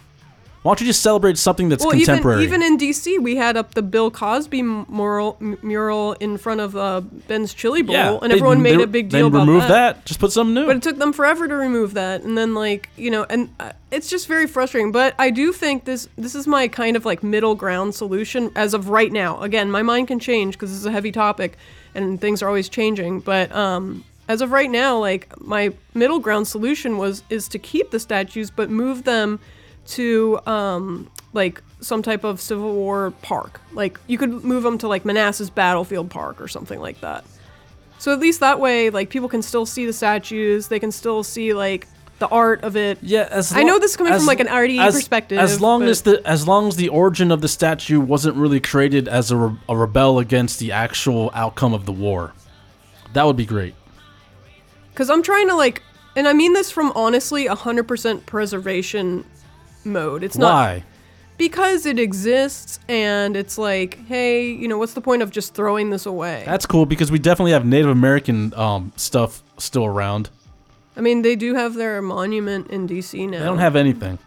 [0.62, 2.44] Why don't you just celebrate something that's Well, even contemporary?
[2.44, 6.76] even in DC, we had up the Bill Cosby mural m- mural in front of
[6.76, 9.66] uh, Ben's Chili Bowl, yeah, and they- everyone made they- a big deal about removed
[9.66, 9.98] that.
[9.98, 10.06] that.
[10.06, 10.66] Just put something new.
[10.66, 13.74] But it took them forever to remove that, and then like you know, and uh,
[13.92, 14.92] it's just very frustrating.
[14.92, 18.74] But I do think this this is my kind of like middle ground solution as
[18.74, 19.40] of right now.
[19.42, 21.60] Again, my mind can change because this is a heavy topic,
[21.96, 23.22] and things are always changing.
[23.22, 27.92] But um, as of right now, like my middle ground solution was is to keep
[27.92, 29.40] the statues, but move them
[29.88, 33.62] to um, like some type of Civil War park.
[33.72, 37.24] Like you could move them to like Manassas Battlefield Park or something like that.
[37.98, 40.68] So at least that way, like people can still see the statues.
[40.68, 41.88] They can still see like
[42.20, 42.98] the art of it.
[43.02, 45.82] yeah, as I know this is coming from, like, an RDE as- perspective, As long
[45.82, 49.32] but- as the as long as the origin of the statue wasn't really created as
[49.32, 52.34] a, re- a rebel against the actual outcome of the war,
[53.14, 53.76] that would be great.
[54.92, 55.82] Because I'm trying to like,
[56.16, 59.26] and I mean this from honestly 100% preservation
[59.84, 60.24] mode.
[60.24, 60.84] It's not Why?
[61.38, 65.90] because it exists and it's like, hey, you know, what's the point of just throwing
[65.90, 66.44] this away?
[66.46, 70.30] That's cool because we definitely have Native American um, stuff still around.
[70.98, 73.40] I mean, they do have their monument in DC now.
[73.40, 74.18] They don't have anything.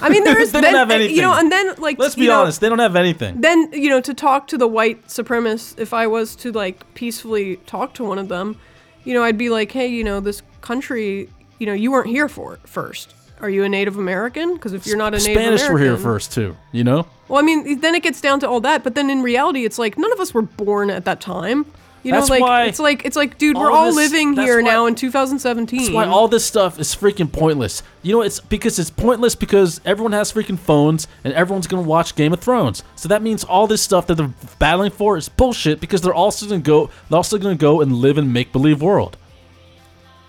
[0.00, 0.52] I mean, there is.
[0.52, 1.16] they don't have uh, anything.
[1.16, 3.40] You know, and then like, Let's you be know, honest, they don't have anything.
[3.40, 7.56] then you know to talk to the white supremacists if i was to like peacefully
[7.66, 8.58] talk to one of them
[9.04, 12.28] you know i'd be like hey you know this country you know you weren't here
[12.28, 15.60] for it first are you a native american because if you're not a native Spanish
[15.60, 16.56] american were here first too.
[16.72, 17.06] You know.
[17.28, 19.78] well i mean then it gets down to all that but then in reality it's
[19.78, 21.66] like none of us were born at that time
[22.08, 24.34] you That's know like why it's like it's like dude we're all all this- living
[24.34, 27.82] that's here why- now in 2017 That's why all this stuff is freaking pointless.
[28.02, 32.14] You know, it's because it's pointless because everyone has freaking phones and everyone's gonna watch
[32.14, 32.82] Game of Thrones.
[32.96, 36.46] So that means all this stuff that they're battling for is bullshit because they're also
[36.46, 36.88] gonna go.
[37.10, 39.16] They're also gonna go and live in make believe world.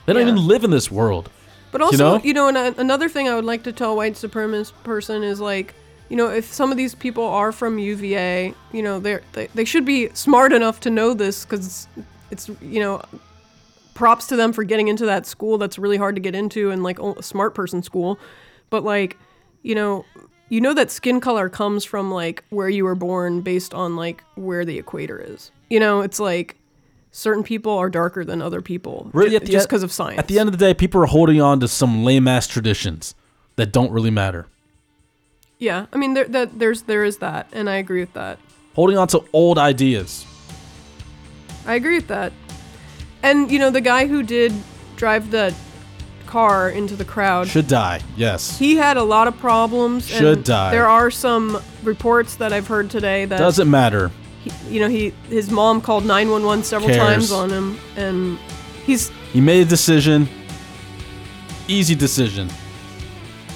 [0.06, 0.34] They don't Yeah.
[0.34, 1.30] even live in this world.
[1.72, 2.22] But also, know?
[2.24, 5.22] you know, and a- another thing I would like to tell a white supremacist person
[5.24, 5.76] is like,
[6.10, 9.66] you know, if some of these people are from UVA, you know, they're, they they
[9.66, 11.88] should be smart enough to know this because
[12.32, 13.02] it's, you know,
[13.94, 16.84] props to them for getting into that school that's really hard to get into and
[16.84, 18.20] like a smart person school.
[18.70, 19.18] But like,
[19.62, 20.06] you know,
[20.50, 24.24] you know that skin color comes from like where you were born based on like
[24.36, 25.52] where the equator is.
[25.70, 26.56] You know, it's like
[27.12, 30.20] certain people are darker than other people Really, ju- at the just because of science.
[30.20, 33.14] At the end of the day, people are holding on to some lame ass traditions
[33.58, 34.48] that don't really matter.
[35.60, 38.40] Yeah, I mean there that there's there is that, and I agree with that.
[38.76, 40.26] Holding on to old ideas.
[41.66, 42.32] I agree with that.
[43.22, 44.54] And you know the guy who did
[44.96, 45.54] drive the
[46.26, 48.00] car into the crowd, Should die.
[48.16, 48.58] Yes.
[48.58, 50.08] he had a lot of problems.
[50.08, 50.72] Should and die.
[50.72, 54.12] There are some reports that I've heard today that Doesn't matter.
[54.44, 57.00] he, you know he his mom called 911 several Cares.
[57.00, 58.40] times on him, and
[58.86, 60.30] he's He made a decision.
[61.68, 62.48] Easy decision.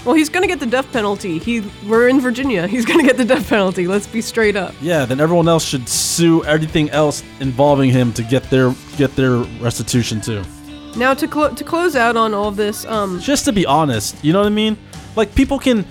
[0.05, 1.39] Well he's gonna get the death penalty.
[1.39, 2.67] He we're in Virginia.
[2.73, 3.87] He's gonna get the death penalty.
[3.87, 4.73] Let's be straight up.
[4.81, 9.37] Yeah, then everyone else should sue everything else involving him to get their get their
[9.61, 10.43] restitution too.
[10.95, 14.23] Now to clo- to close out on all of this, um, Just to be honest,
[14.23, 14.77] you know what I mean?
[15.15, 15.85] Like people can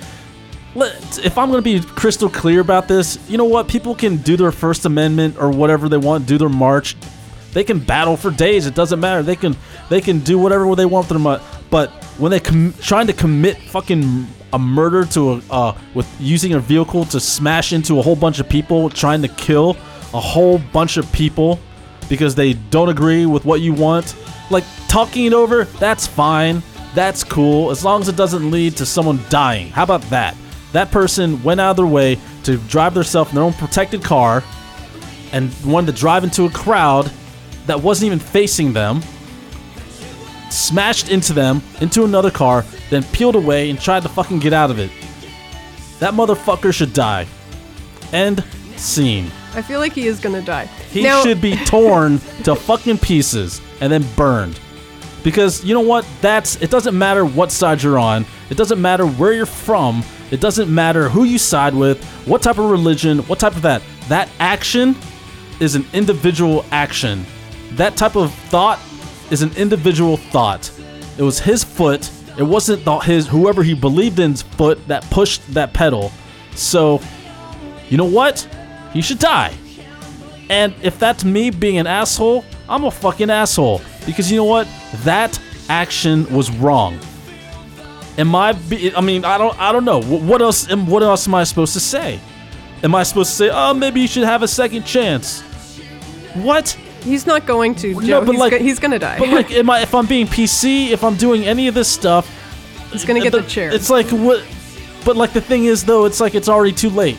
[0.74, 3.68] if I'm going to be crystal clear about this, you know what?
[3.68, 6.96] People can do their first amendment or whatever they want, do their march.
[7.52, 9.22] They can battle for days, it doesn't matter.
[9.22, 9.56] They can
[9.90, 11.40] they can do whatever they want with their
[11.70, 16.52] but when they com- trying to commit fucking a murder to a uh, with using
[16.54, 19.70] a vehicle to smash into a whole bunch of people, trying to kill
[20.14, 21.58] a whole bunch of people
[22.08, 24.14] because they don't agree with what you want.
[24.50, 26.62] Like talking it over, that's fine.
[26.94, 29.70] That's cool as long as it doesn't lead to someone dying.
[29.70, 30.36] How about that?
[30.72, 34.42] That person went out of their way to drive themselves in their own protected car
[35.32, 37.10] and wanted to drive into a crowd
[37.66, 39.00] that wasn't even facing them,
[40.52, 44.70] smashed into them, into another car, then peeled away and tried to fucking get out
[44.70, 44.90] of it.
[46.00, 47.26] That motherfucker should die.
[48.12, 48.44] End
[48.76, 49.30] scene.
[49.54, 50.66] I feel like he is gonna die.
[50.90, 54.58] He Now- should be torn to fucking pieces and then burned.
[55.22, 56.04] Because you know what?
[56.20, 58.26] That's it doesn't matter what side you're on.
[58.50, 60.02] It doesn't matter where you're from.
[60.32, 63.82] It doesn't matter who you side with, what type of religion, what type of that.
[64.08, 64.96] That action
[65.60, 67.24] is an individual action.
[67.74, 68.80] That type of thought
[69.32, 70.70] is an individual thought.
[71.18, 72.10] It was his foot.
[72.38, 76.12] It wasn't the, his whoever he believed in's foot that pushed that pedal.
[76.54, 77.00] So,
[77.88, 78.40] you know what?
[78.92, 79.54] He should die.
[80.50, 83.80] And if that's me being an asshole, I'm a fucking asshole.
[84.06, 84.68] Because you know what?
[85.04, 86.98] That action was wrong.
[88.18, 88.52] Am I?
[88.52, 89.58] Be, I mean, I don't.
[89.58, 90.02] I don't know.
[90.02, 90.68] What else?
[90.70, 92.20] am- What else am I supposed to say?
[92.82, 95.40] Am I supposed to say, "Oh, maybe you should have a second chance"?
[96.34, 96.76] What?
[97.02, 98.00] He's not going to, Joe.
[98.00, 99.18] No, but he's, like- go- he's gonna die.
[99.18, 99.80] But like, am I?
[99.82, 102.28] If I'm being PC, if I'm doing any of this stuff,
[102.92, 103.72] he's gonna get the, chair.
[103.72, 104.44] It's like what?
[105.04, 107.18] But like the thing is, though, it's like it's already too late.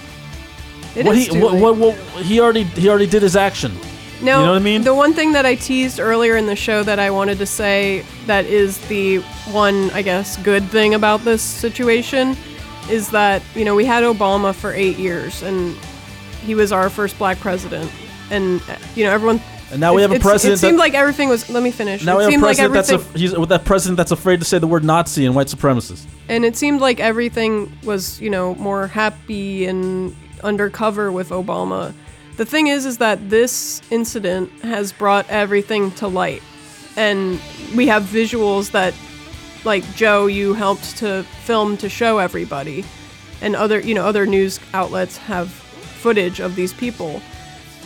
[0.95, 1.33] It what is he?
[1.33, 1.61] too What, late.
[1.61, 1.77] what?
[1.77, 1.97] What?
[2.23, 2.63] He already.
[2.63, 3.73] He already did his action.
[4.21, 4.83] Now, You know what I mean?
[4.83, 8.05] The one thing that I teased earlier in the show that I wanted to say
[8.25, 9.17] that is the
[9.51, 12.37] one, I guess, good thing about this situation
[12.89, 15.75] is that, you know, we had Obama for eight years and
[16.45, 17.91] he was our first black president.
[18.31, 18.61] And,
[18.95, 19.41] you know, everyone.
[19.73, 21.49] And now we have a it's- president It seemed that- like everything was.
[21.49, 22.03] Let me finish.
[22.05, 24.11] Now it we have a seemed like president that's a, he's with that president that's
[24.11, 26.05] afraid to say the word Nazi and white supremacist.
[26.29, 31.93] and it seemed like everything was you know more happy and undercover with obama
[32.37, 36.41] the thing is is that this incident has brought everything to light
[36.97, 37.39] and
[37.75, 38.93] we have visuals that
[39.63, 42.83] like joe you helped to film to show everybody
[43.41, 47.21] and other you know other news outlets have footage of these people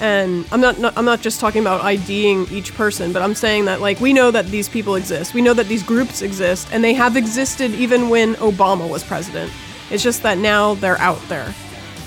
[0.01, 3.65] and I'm not, not I'm not just talking about IDing each person, but I'm saying
[3.65, 5.33] that like we know that these people exist.
[5.33, 9.51] We know that these groups exist and they have existed even when Obama was president.
[9.89, 11.53] It's just that now they're out there.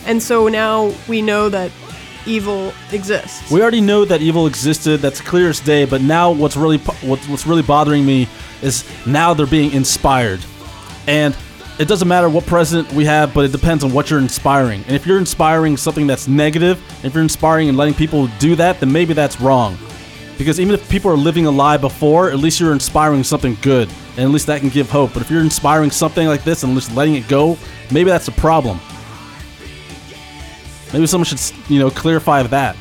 [0.06, 1.70] And so now we know that
[2.26, 3.50] evil exists.
[3.50, 5.00] We already know that evil existed.
[5.00, 5.84] That's clear as day.
[5.84, 8.28] But now, what's really what's, what's really bothering me
[8.62, 10.40] is now they're being inspired,
[11.06, 11.36] and
[11.80, 14.84] it doesn't matter what president we have, but it depends on what you're inspiring.
[14.86, 18.80] And if you're inspiring something that's negative, if you're inspiring and letting people do that,
[18.80, 19.78] then maybe that's wrong.
[20.36, 23.88] Because even if people are living a lie before, at least you're inspiring something good,
[24.10, 25.14] and at least that can give hope.
[25.14, 27.56] But if you're inspiring something like this and just letting it go,
[27.90, 28.78] maybe that's a problem.
[30.92, 31.40] Maybe someone should,
[31.70, 32.76] you know, clarify that.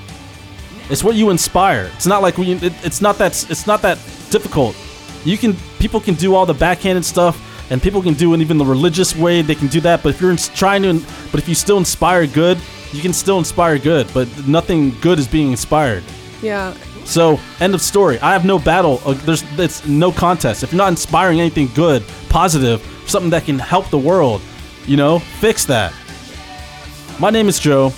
[0.90, 1.90] It's what you inspire.
[1.96, 2.52] It's not like we.
[2.52, 3.50] It, it's not that.
[3.50, 3.98] It's not that
[4.30, 4.76] difficult.
[5.24, 5.56] You can.
[5.78, 7.38] People can do all the backhanded stuff,
[7.70, 9.42] and people can do it even the religious way.
[9.42, 10.02] They can do that.
[10.04, 10.94] But if you're trying to,
[11.32, 12.58] but if you still inspire good,
[12.92, 14.10] you can still inspire good.
[14.14, 16.04] But nothing good is being inspired.
[16.42, 16.74] Yeah.
[17.06, 18.20] So end of story.
[18.20, 19.02] I have no battle.
[19.06, 20.64] Uh, There's it's no contest.
[20.64, 24.42] If you're not inspiring anything good, positive, something that can help the world,
[24.86, 25.94] you know, fix that.
[27.20, 27.92] My name is Joe.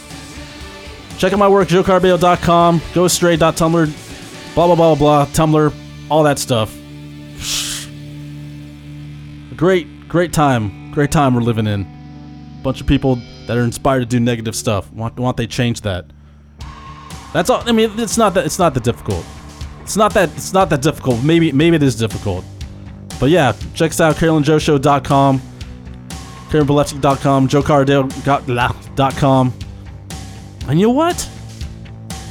[1.18, 5.74] Check out my work, joecarabeo.com, gostray.tumblr, blah blah blah blah, Tumblr,
[6.10, 6.81] all that stuff.
[9.62, 11.86] Great, great time, great time we're living in.
[12.64, 14.92] Bunch of people that are inspired to do negative stuff.
[14.92, 16.08] Want want they change that?
[17.32, 17.62] That's all.
[17.70, 18.48] I mean, it's not that.
[18.48, 19.24] It's not that difficult.
[19.82, 20.36] It's not that.
[20.36, 21.24] It's not that difficult.
[21.24, 22.44] Maybe maybe it is difficult.
[23.20, 24.16] But yeah, check us out.
[24.16, 25.40] CarolynJoeShow.com,
[26.50, 29.54] CarolynBelefski.com, JoeCarabeo.com.
[30.70, 31.30] And you know what?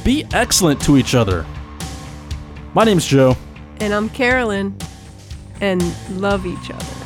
[0.03, 1.45] Be excellent to each other.
[2.73, 3.37] My name's Joe.
[3.79, 4.75] And I'm Carolyn
[5.61, 5.81] and
[6.19, 7.00] love each other.